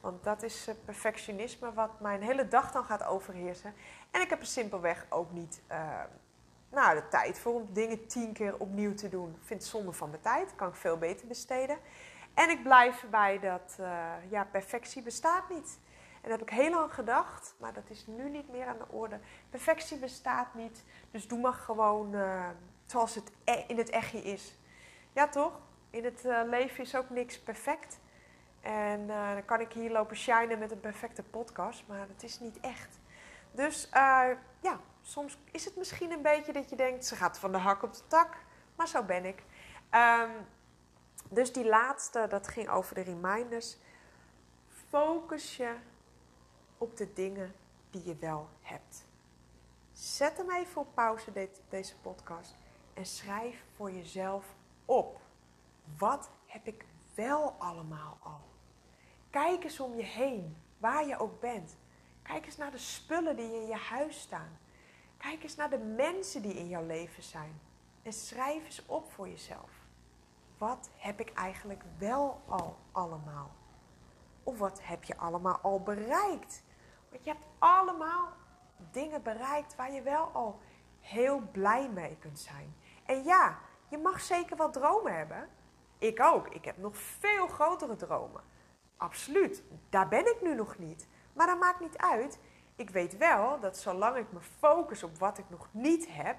Want 0.00 0.24
dat 0.24 0.42
is 0.42 0.68
uh, 0.68 0.74
perfectionisme 0.84 1.72
wat 1.72 2.00
mijn 2.00 2.22
hele 2.22 2.48
dag 2.48 2.72
dan 2.72 2.84
gaat 2.84 3.04
overheersen. 3.04 3.74
En 4.10 4.20
ik 4.20 4.30
heb 4.30 4.40
er 4.40 4.46
simpelweg 4.46 5.06
ook 5.08 5.32
niet 5.32 5.60
nou, 6.70 6.94
de 6.94 7.08
tijd 7.08 7.38
voor 7.38 7.54
om 7.54 7.68
dingen 7.72 8.06
tien 8.06 8.32
keer 8.32 8.58
opnieuw 8.58 8.94
te 8.94 9.08
doen. 9.08 9.28
Ik 9.28 9.46
vind 9.46 9.60
het 9.60 9.70
zonde 9.70 9.92
van 9.92 10.10
mijn 10.10 10.22
tijd. 10.22 10.54
Kan 10.54 10.68
ik 10.68 10.74
veel 10.74 10.98
beter 10.98 11.26
besteden. 11.26 11.78
En 12.34 12.50
ik 12.50 12.62
blijf 12.62 13.02
erbij 13.02 13.38
dat 13.38 13.76
ja, 14.28 14.44
perfectie 14.44 15.02
bestaat 15.02 15.48
niet. 15.50 15.78
En 16.22 16.30
dat 16.30 16.38
heb 16.38 16.48
ik 16.48 16.54
heel 16.54 16.70
lang 16.70 16.94
gedacht, 16.94 17.54
maar 17.58 17.72
dat 17.72 17.90
is 17.90 18.06
nu 18.06 18.30
niet 18.30 18.50
meer 18.50 18.66
aan 18.66 18.78
de 18.78 18.88
orde. 18.88 19.18
Perfectie 19.50 19.98
bestaat 19.98 20.54
niet, 20.54 20.84
dus 21.10 21.28
doe 21.28 21.40
maar 21.40 21.52
gewoon 21.52 22.14
zoals 22.86 23.14
het 23.14 23.30
e-, 23.44 23.64
in 23.66 23.78
het 23.78 23.90
echtje 23.90 24.22
is. 24.22 24.54
Ja, 25.12 25.28
toch? 25.28 25.60
In 25.90 26.04
het 26.04 26.22
leven 26.46 26.84
is 26.84 26.96
ook 26.96 27.10
niks 27.10 27.38
perfect. 27.40 27.98
En 28.66 29.00
uh, 29.00 29.32
dan 29.32 29.44
kan 29.44 29.60
ik 29.60 29.72
hier 29.72 29.90
lopen 29.90 30.16
shinen 30.16 30.58
met 30.58 30.70
een 30.70 30.80
perfecte 30.80 31.22
podcast, 31.22 31.84
maar 31.86 32.08
het 32.08 32.22
is 32.22 32.40
niet 32.40 32.60
echt. 32.60 32.98
Dus 33.50 33.88
ja, 34.60 34.80
soms 35.02 35.38
is 35.50 35.64
het 35.64 35.76
misschien 35.76 36.10
een 36.10 36.22
beetje 36.22 36.52
dat 36.52 36.70
je 36.70 36.76
denkt, 36.76 37.06
ze 37.06 37.16
gaat 37.16 37.38
van 37.38 37.52
de 37.52 37.58
hak 37.58 37.82
op 37.82 37.92
de 37.94 38.06
tak, 38.06 38.36
maar 38.76 38.88
zo 38.88 39.02
ben 39.02 39.24
ik. 39.24 39.42
Um, 39.90 40.30
dus 41.30 41.52
die 41.52 41.66
laatste, 41.66 42.26
dat 42.28 42.48
ging 42.48 42.68
over 42.68 42.94
de 42.94 43.00
reminders. 43.00 43.76
Focus 44.88 45.56
je 45.56 45.74
op 46.78 46.96
de 46.96 47.12
dingen 47.12 47.54
die 47.90 48.04
je 48.04 48.16
wel 48.16 48.48
hebt. 48.60 49.04
Zet 49.92 50.36
hem 50.36 50.50
even 50.50 50.80
op 50.80 50.94
pauze, 50.94 51.48
deze 51.68 51.96
podcast, 51.96 52.54
en 52.94 53.06
schrijf 53.06 53.64
voor 53.76 53.90
jezelf 53.90 54.44
op. 54.84 55.20
Wat 55.98 56.30
heb 56.46 56.66
ik 56.66 56.84
wel 57.14 57.54
allemaal 57.58 58.18
al? 58.22 58.45
Kijk 59.42 59.64
eens 59.64 59.80
om 59.80 59.96
je 59.96 60.02
heen, 60.02 60.56
waar 60.78 61.06
je 61.06 61.18
ook 61.18 61.40
bent. 61.40 61.76
Kijk 62.22 62.46
eens 62.46 62.56
naar 62.56 62.70
de 62.70 62.78
spullen 62.78 63.36
die 63.36 63.54
in 63.54 63.66
je 63.66 63.74
huis 63.74 64.20
staan. 64.20 64.58
Kijk 65.16 65.42
eens 65.42 65.56
naar 65.56 65.70
de 65.70 65.78
mensen 65.78 66.42
die 66.42 66.54
in 66.54 66.68
jouw 66.68 66.86
leven 66.86 67.22
zijn. 67.22 67.60
En 68.02 68.12
schrijf 68.12 68.64
eens 68.64 68.86
op 68.86 69.12
voor 69.12 69.28
jezelf. 69.28 69.70
Wat 70.58 70.90
heb 70.96 71.20
ik 71.20 71.32
eigenlijk 71.32 71.82
wel 71.98 72.42
al 72.46 72.76
allemaal? 72.92 73.50
Of 74.42 74.58
wat 74.58 74.82
heb 74.82 75.04
je 75.04 75.16
allemaal 75.16 75.58
al 75.62 75.80
bereikt? 75.80 76.62
Want 77.10 77.24
je 77.24 77.30
hebt 77.30 77.44
allemaal 77.58 78.28
dingen 78.90 79.22
bereikt 79.22 79.76
waar 79.76 79.92
je 79.92 80.02
wel 80.02 80.30
al 80.32 80.60
heel 81.00 81.40
blij 81.52 81.90
mee 81.90 82.16
kunt 82.20 82.38
zijn. 82.38 82.76
En 83.04 83.24
ja, 83.24 83.58
je 83.88 83.98
mag 83.98 84.20
zeker 84.20 84.56
wat 84.56 84.72
dromen 84.72 85.16
hebben. 85.16 85.48
Ik 85.98 86.20
ook. 86.22 86.48
Ik 86.48 86.64
heb 86.64 86.76
nog 86.76 86.96
veel 86.96 87.46
grotere 87.46 87.96
dromen. 87.96 88.54
Absoluut. 88.96 89.62
Daar 89.90 90.08
ben 90.08 90.26
ik 90.26 90.36
nu 90.42 90.54
nog 90.54 90.78
niet. 90.78 91.08
Maar 91.32 91.46
dat 91.46 91.58
maakt 91.58 91.80
niet 91.80 91.98
uit. 91.98 92.38
Ik 92.76 92.90
weet 92.90 93.16
wel 93.16 93.60
dat 93.60 93.78
zolang 93.78 94.16
ik 94.16 94.32
me 94.32 94.40
focus 94.40 95.02
op 95.02 95.18
wat 95.18 95.38
ik 95.38 95.44
nog 95.48 95.68
niet 95.70 96.06
heb. 96.10 96.36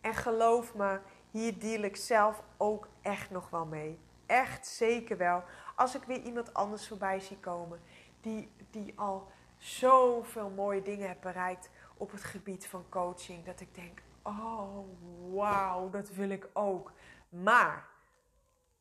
En 0.00 0.14
geloof 0.14 0.74
me, 0.74 1.00
hier 1.30 1.58
deal 1.58 1.82
ik 1.82 1.96
zelf 1.96 2.42
ook 2.56 2.88
echt 3.02 3.30
nog 3.30 3.50
wel 3.50 3.66
mee. 3.66 3.98
Echt 4.26 4.66
zeker 4.66 5.16
wel. 5.16 5.44
Als 5.76 5.94
ik 5.94 6.02
weer 6.02 6.22
iemand 6.22 6.54
anders 6.54 6.88
voorbij 6.88 7.20
zie 7.20 7.38
komen 7.38 7.80
die, 8.20 8.50
die 8.70 8.92
al 8.96 9.28
zoveel 9.56 10.50
mooie 10.50 10.82
dingen 10.82 11.08
heb 11.08 11.20
bereikt 11.20 11.70
op 11.96 12.10
het 12.10 12.24
gebied 12.24 12.66
van 12.66 12.84
coaching. 12.88 13.44
Dat 13.44 13.60
ik 13.60 13.74
denk, 13.74 14.02
oh 14.22 14.86
wauw, 15.32 15.90
dat 15.90 16.10
wil 16.10 16.30
ik 16.30 16.48
ook. 16.52 16.92
Maar, 17.28 17.88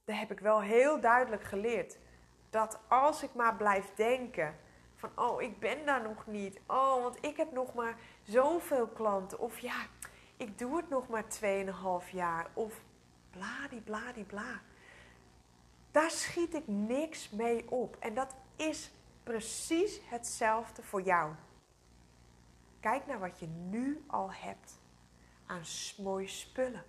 daar 0.03 0.19
heb 0.19 0.31
ik 0.31 0.39
wel 0.39 0.61
heel 0.61 0.99
duidelijk 0.99 1.43
geleerd. 1.43 1.97
Dat 2.49 2.79
als 2.88 3.23
ik 3.23 3.33
maar 3.33 3.55
blijf 3.55 3.93
denken 3.95 4.55
van, 4.95 5.12
oh 5.15 5.41
ik 5.41 5.59
ben 5.59 5.85
daar 5.85 6.01
nog 6.01 6.27
niet. 6.27 6.59
Oh, 6.67 7.01
want 7.03 7.25
ik 7.25 7.38
heb 7.38 7.51
nog 7.51 7.73
maar 7.73 7.97
zoveel 8.23 8.88
klanten. 8.88 9.39
Of 9.39 9.59
ja, 9.59 9.85
ik 10.38 10.57
doe 10.57 10.77
het 10.77 10.89
nog 10.89 11.07
maar 11.07 11.25
2,5 12.03 12.12
jaar. 12.12 12.47
Of 12.53 12.81
bladibladibla. 13.29 14.41
bla. 14.41 14.62
Daar 15.91 16.12
schiet 16.12 16.53
ik 16.53 16.67
niks 16.67 17.29
mee 17.29 17.71
op. 17.71 17.97
En 17.99 18.13
dat 18.13 18.35
is 18.55 18.91
precies 19.23 20.01
hetzelfde 20.09 20.83
voor 20.83 21.01
jou. 21.01 21.33
Kijk 22.79 23.05
naar 23.05 23.19
wat 23.19 23.39
je 23.39 23.47
nu 23.47 24.03
al 24.07 24.31
hebt 24.33 24.79
aan 25.45 25.62
mooie 25.97 26.27
spullen. 26.27 26.83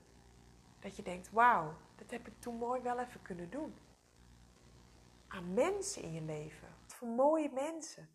Dat 0.80 0.96
je 0.96 1.02
denkt, 1.02 1.30
wauw, 1.30 1.74
dat 1.96 2.10
heb 2.10 2.26
ik 2.26 2.32
toen 2.38 2.56
mooi 2.56 2.82
wel 2.82 2.98
even 2.98 3.22
kunnen 3.22 3.50
doen. 3.50 3.74
Aan 5.32 5.54
mensen 5.54 6.02
in 6.02 6.12
je 6.12 6.22
leven. 6.22 6.68
Wat 6.82 6.94
voor 6.94 7.08
mooie 7.08 7.50
mensen. 7.52 8.08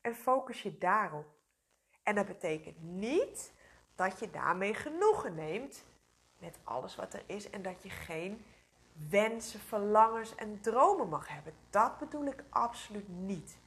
En 0.00 0.14
focus 0.14 0.62
je 0.62 0.78
daarop. 0.78 1.26
En 2.02 2.14
dat 2.14 2.26
betekent 2.26 2.82
niet 2.82 3.52
dat 3.94 4.18
je 4.18 4.30
daarmee 4.30 4.74
genoegen 4.74 5.34
neemt 5.34 5.84
met 6.38 6.58
alles 6.64 6.96
wat 6.96 7.14
er 7.14 7.22
is 7.26 7.50
en 7.50 7.62
dat 7.62 7.82
je 7.82 7.90
geen 7.90 8.44
wensen, 9.08 9.60
verlangens 9.60 10.34
en 10.34 10.60
dromen 10.60 11.08
mag 11.08 11.28
hebben. 11.28 11.54
Dat 11.70 11.98
bedoel 11.98 12.24
ik 12.24 12.44
absoluut 12.48 13.08
niet. 13.08 13.58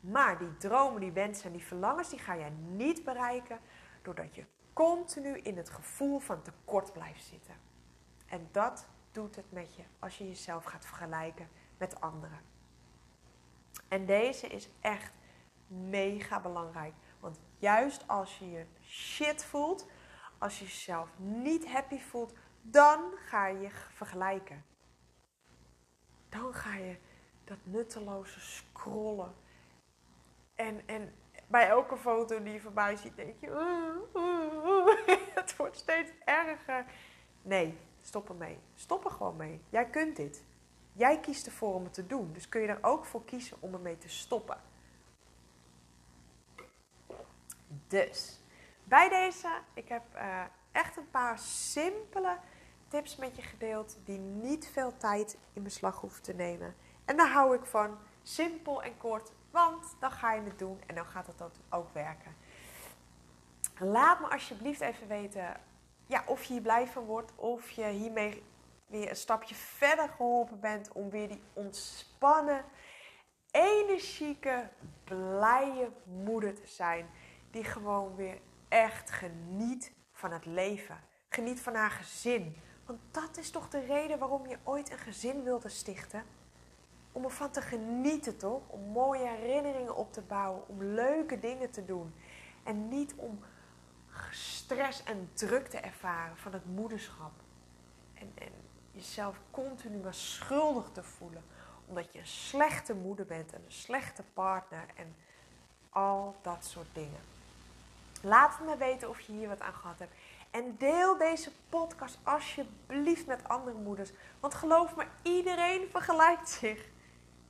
Maar 0.00 0.38
die 0.38 0.56
dromen, 0.56 1.00
die 1.00 1.12
wensen 1.12 1.46
en 1.46 1.52
die 1.52 1.66
verlangens, 1.66 2.08
die 2.08 2.18
ga 2.18 2.34
je 2.34 2.50
niet 2.50 3.04
bereiken 3.04 3.60
doordat 4.02 4.34
je 4.34 4.44
continu 4.72 5.38
in 5.38 5.56
het 5.56 5.70
gevoel 5.70 6.18
van 6.18 6.42
tekort 6.42 6.92
blijft 6.92 7.24
zitten. 7.24 7.54
En 8.26 8.48
dat 8.52 8.86
doet 9.12 9.36
het 9.36 9.52
met 9.52 9.74
je 9.74 9.82
als 9.98 10.18
je 10.18 10.28
jezelf 10.28 10.64
gaat 10.64 10.84
vergelijken 10.84 11.48
met 11.78 12.00
anderen. 12.00 12.40
En 13.88 14.06
deze 14.06 14.46
is 14.46 14.68
echt 14.80 15.12
mega 15.66 16.40
belangrijk. 16.40 16.94
Want 17.20 17.40
juist 17.58 18.08
als 18.08 18.38
je 18.38 18.50
je 18.50 18.66
shit 18.82 19.44
voelt, 19.44 19.86
als 20.38 20.58
je 20.58 20.64
jezelf 20.64 21.08
niet 21.16 21.68
happy 21.68 21.98
voelt, 21.98 22.32
dan 22.62 23.12
ga 23.16 23.46
je 23.46 23.60
je 23.60 23.70
vergelijken 23.70 24.64
dan 26.28 26.54
ga 26.54 26.74
je 26.74 26.96
dat 27.44 27.58
nutteloze 27.62 28.40
scrollen. 28.40 29.34
En, 30.54 30.82
en 30.86 31.14
bij 31.46 31.68
elke 31.68 31.96
foto 31.96 32.42
die 32.42 32.52
je 32.52 32.60
voorbij 32.60 32.96
ziet, 32.96 33.16
denk 33.16 33.34
je, 33.40 33.48
het 35.40 35.56
wordt 35.56 35.76
steeds 35.76 36.10
erger. 36.24 36.84
Nee, 37.42 37.78
stop 38.02 38.28
ermee. 38.28 38.58
Stop 38.74 39.04
er 39.04 39.10
gewoon 39.10 39.36
mee. 39.36 39.60
Jij 39.70 39.86
kunt 39.86 40.16
dit. 40.16 40.44
Jij 40.98 41.20
kiest 41.20 41.46
ervoor 41.46 41.74
om 41.74 41.84
het 41.84 41.94
te 41.94 42.06
doen. 42.06 42.32
Dus 42.32 42.48
kun 42.48 42.60
je 42.60 42.66
er 42.66 42.78
ook 42.82 43.04
voor 43.04 43.24
kiezen 43.24 43.56
om 43.60 43.74
ermee 43.74 43.98
te 43.98 44.08
stoppen. 44.08 44.60
Dus, 47.86 48.40
bij 48.84 49.08
deze, 49.08 49.48
ik 49.74 49.88
heb 49.88 50.02
uh, 50.14 50.42
echt 50.72 50.96
een 50.96 51.10
paar 51.10 51.38
simpele 51.38 52.36
tips 52.88 53.16
met 53.16 53.36
je 53.36 53.42
gedeeld 53.42 53.98
die 54.04 54.18
niet 54.18 54.68
veel 54.72 54.96
tijd 54.96 55.36
in 55.52 55.62
beslag 55.62 56.00
hoeven 56.00 56.22
te 56.22 56.34
nemen. 56.34 56.74
En 57.04 57.16
daar 57.16 57.30
hou 57.30 57.56
ik 57.56 57.64
van. 57.64 57.98
Simpel 58.22 58.82
en 58.82 58.96
kort, 58.96 59.32
want 59.50 59.96
dan 60.00 60.10
ga 60.10 60.32
je 60.32 60.42
het 60.42 60.58
doen 60.58 60.80
en 60.86 60.94
dan 60.94 61.06
gaat 61.06 61.26
het 61.26 61.42
ook 61.68 61.92
werken. 61.92 62.36
Laat 63.78 64.20
me 64.20 64.28
alsjeblieft 64.28 64.80
even 64.80 65.08
weten 65.08 65.60
ja, 66.06 66.22
of 66.26 66.44
je 66.44 66.52
hier 66.52 66.62
blij 66.62 66.86
van 66.86 67.04
wordt, 67.04 67.32
of 67.34 67.70
je 67.70 67.86
hiermee 67.86 68.42
weer 68.88 69.08
een 69.08 69.16
stapje 69.16 69.54
verder 69.54 70.08
geholpen 70.08 70.60
bent 70.60 70.92
om 70.92 71.10
weer 71.10 71.28
die 71.28 71.42
ontspannen, 71.52 72.64
energieke, 73.50 74.68
blije 75.04 75.90
moeder 76.04 76.54
te 76.54 76.66
zijn. 76.66 77.10
Die 77.50 77.64
gewoon 77.64 78.14
weer 78.14 78.40
echt 78.68 79.10
geniet 79.10 79.92
van 80.12 80.32
het 80.32 80.46
leven. 80.46 81.00
Geniet 81.28 81.60
van 81.60 81.74
haar 81.74 81.90
gezin. 81.90 82.56
Want 82.86 83.00
dat 83.10 83.36
is 83.36 83.50
toch 83.50 83.68
de 83.68 83.80
reden 83.80 84.18
waarom 84.18 84.46
je 84.46 84.58
ooit 84.64 84.90
een 84.90 84.98
gezin 84.98 85.42
wilde 85.42 85.68
stichten? 85.68 86.24
Om 87.12 87.24
ervan 87.24 87.50
te 87.50 87.60
genieten, 87.60 88.36
toch? 88.36 88.68
Om 88.68 88.80
mooie 88.80 89.28
herinneringen 89.28 89.96
op 89.96 90.12
te 90.12 90.22
bouwen, 90.22 90.68
om 90.68 90.82
leuke 90.82 91.38
dingen 91.38 91.70
te 91.70 91.84
doen. 91.84 92.14
En 92.64 92.88
niet 92.88 93.14
om 93.14 93.40
stress 94.30 95.02
en 95.02 95.30
druk 95.32 95.66
te 95.66 95.78
ervaren 95.78 96.36
van 96.36 96.52
het 96.52 96.64
moederschap. 96.64 97.32
En, 98.14 98.32
en 98.34 98.52
jezelf 98.98 99.36
continu 99.50 99.96
maar 99.96 100.14
schuldig 100.14 100.88
te 100.92 101.02
voelen. 101.02 101.42
Omdat 101.86 102.12
je 102.12 102.18
een 102.18 102.26
slechte 102.26 102.94
moeder 102.94 103.26
bent 103.26 103.52
en 103.52 103.62
een 103.66 103.72
slechte 103.72 104.22
partner 104.32 104.84
en 104.96 105.16
al 105.90 106.36
dat 106.42 106.64
soort 106.64 106.88
dingen. 106.92 107.20
Laat 108.22 108.58
het 108.58 108.66
me 108.66 108.76
weten 108.76 109.08
of 109.08 109.20
je 109.20 109.32
hier 109.32 109.48
wat 109.48 109.60
aan 109.60 109.72
gehad 109.72 109.98
hebt. 109.98 110.14
En 110.50 110.76
deel 110.78 111.18
deze 111.18 111.50
podcast 111.68 112.18
alsjeblieft 112.22 113.26
met 113.26 113.48
andere 113.48 113.76
moeders. 113.76 114.10
Want 114.40 114.54
geloof 114.54 114.96
me, 114.96 115.06
iedereen 115.22 115.88
vergelijkt 115.90 116.48
zich. 116.48 116.88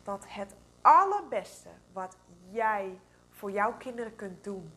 dat 0.03 0.25
het 0.27 0.53
allerbeste 0.81 1.69
wat 1.93 2.17
jij 2.49 2.99
voor 3.29 3.51
jouw 3.51 3.77
kinderen 3.77 4.15
kunt 4.15 4.43
doen, 4.43 4.73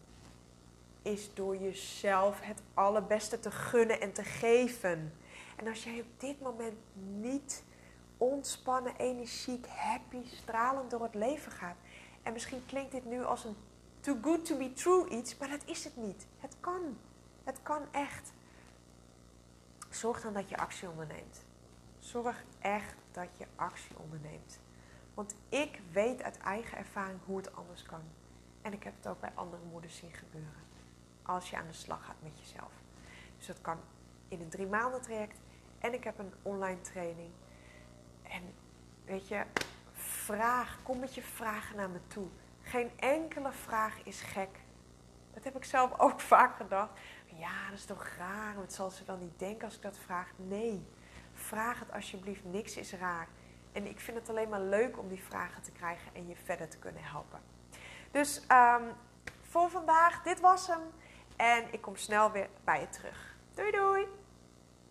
is 1.03 1.35
door 1.35 1.57
jezelf 1.57 2.41
het 2.41 2.63
allerbeste 2.75 3.41
te 3.41 3.51
gunnen 3.51 4.01
en 4.01 4.13
te 4.13 4.25
geven. 4.25 5.15
En 5.57 5.69
als 5.69 5.85
jij 5.85 6.01
op 6.01 6.21
dit 6.21 6.41
moment 6.41 6.79
niet 6.95 7.65
ontspannen, 8.17 8.97
energiek, 8.97 9.67
happy, 9.67 10.27
stralend 10.27 10.91
door 10.91 11.03
het 11.03 11.15
leven 11.15 11.53
gaat. 11.53 11.77
En 12.23 12.33
misschien 12.33 12.67
klinkt 12.67 12.93
dit 12.93 13.05
nu 13.05 13.25
als 13.25 13.45
een 13.45 13.57
too 14.01 14.19
good 14.23 14.45
to 14.45 14.57
be 14.57 14.73
true 14.73 15.09
iets, 15.09 15.37
maar 15.37 15.49
dat 15.49 15.65
is 15.65 15.85
het 15.85 15.97
niet. 15.97 16.27
Het 16.39 16.57
kan. 16.61 16.99
Het 17.45 17.63
kan 17.63 17.83
echt. 17.91 18.33
Zorg 19.91 20.21
dan 20.21 20.33
dat 20.33 20.49
je 20.49 20.57
actie 20.57 20.89
onderneemt. 20.89 21.45
Zorg 21.99 22.45
echt 22.59 22.95
dat 23.11 23.29
je 23.39 23.47
actie 23.57 23.99
onderneemt. 23.99 24.59
Want 25.15 25.35
ik 25.49 25.81
weet 25.93 26.23
uit 26.23 26.39
eigen 26.39 26.79
ervaring 26.79 27.19
hoe 27.25 27.37
het 27.37 27.57
anders 27.57 27.83
kan. 27.83 28.03
En 28.63 28.73
ik 28.73 28.83
heb 28.83 28.95
het 28.97 29.07
ook 29.07 29.21
bij 29.21 29.33
andere 29.35 29.63
moeders 29.71 29.97
zien 29.97 30.13
gebeuren. 30.13 30.67
Als 31.23 31.51
je 31.51 31.57
aan 31.57 31.67
de 31.67 31.73
slag 31.73 32.05
gaat 32.05 32.23
met 32.23 32.39
jezelf. 32.39 32.73
Dus 33.37 33.47
dat 33.47 33.61
kan 33.61 33.79
in 34.29 34.41
een 34.41 34.49
drie 34.49 34.67
maanden 34.67 35.03
traject. 35.03 35.39
En 35.79 35.95
ik 35.95 36.05
heb 36.05 36.19
een 36.19 36.33
online 36.43 36.81
training. 36.81 37.31
En 38.23 38.43
weet 39.05 39.29
je, 39.29 39.45
vraag, 40.35 40.79
kom 40.83 40.99
met 40.99 41.15
je 41.15 41.23
vragen 41.23 41.77
naar 41.77 41.91
me 41.91 42.01
toe. 42.07 42.27
Geen 42.63 42.91
enkele 42.97 43.53
vraag 43.53 44.03
is 44.03 44.21
gek. 44.21 44.61
Dat 45.35 45.45
heb 45.45 45.57
ik 45.57 45.65
zelf 45.65 45.99
ook 46.01 46.21
vaak 46.21 46.57
gedacht. 46.57 46.91
Ja, 47.27 47.69
dat 47.71 47.79
is 47.79 47.85
toch 47.85 48.09
raar. 48.19 48.55
Wat 48.55 48.73
zal 48.73 48.91
ze 48.91 49.05
dan 49.05 49.19
niet 49.19 49.39
denken 49.39 49.65
als 49.65 49.77
ik 49.77 49.83
dat 49.83 49.99
vraag? 49.99 50.33
Nee, 50.37 50.87
vraag 51.33 51.79
het 51.79 51.93
alsjeblieft. 51.93 52.45
Niks 52.45 52.77
is 52.77 52.93
raar. 52.93 53.29
En 53.73 53.87
ik 53.87 54.01
vind 54.01 54.19
het 54.19 54.29
alleen 54.29 54.49
maar 54.49 54.61
leuk 54.61 54.99
om 54.99 55.09
die 55.09 55.23
vragen 55.23 55.63
te 55.63 55.73
krijgen 55.73 56.15
en 56.15 56.29
je 56.29 56.37
verder 56.45 56.69
te 56.69 56.79
kunnen 56.79 57.03
helpen. 57.05 57.41
Dus 58.11 58.43
um, 58.53 58.93
voor 59.43 59.71
vandaag, 59.71 60.23
dit 60.23 60.41
was 60.41 60.67
hem. 60.67 60.83
En 61.37 61.73
ik 61.73 61.81
kom 61.81 61.97
snel 61.97 62.31
weer 62.31 62.49
bij 62.65 62.81
je 62.81 62.89
terug. 62.89 63.37
Doei 63.55 63.71
doei! 63.71 64.18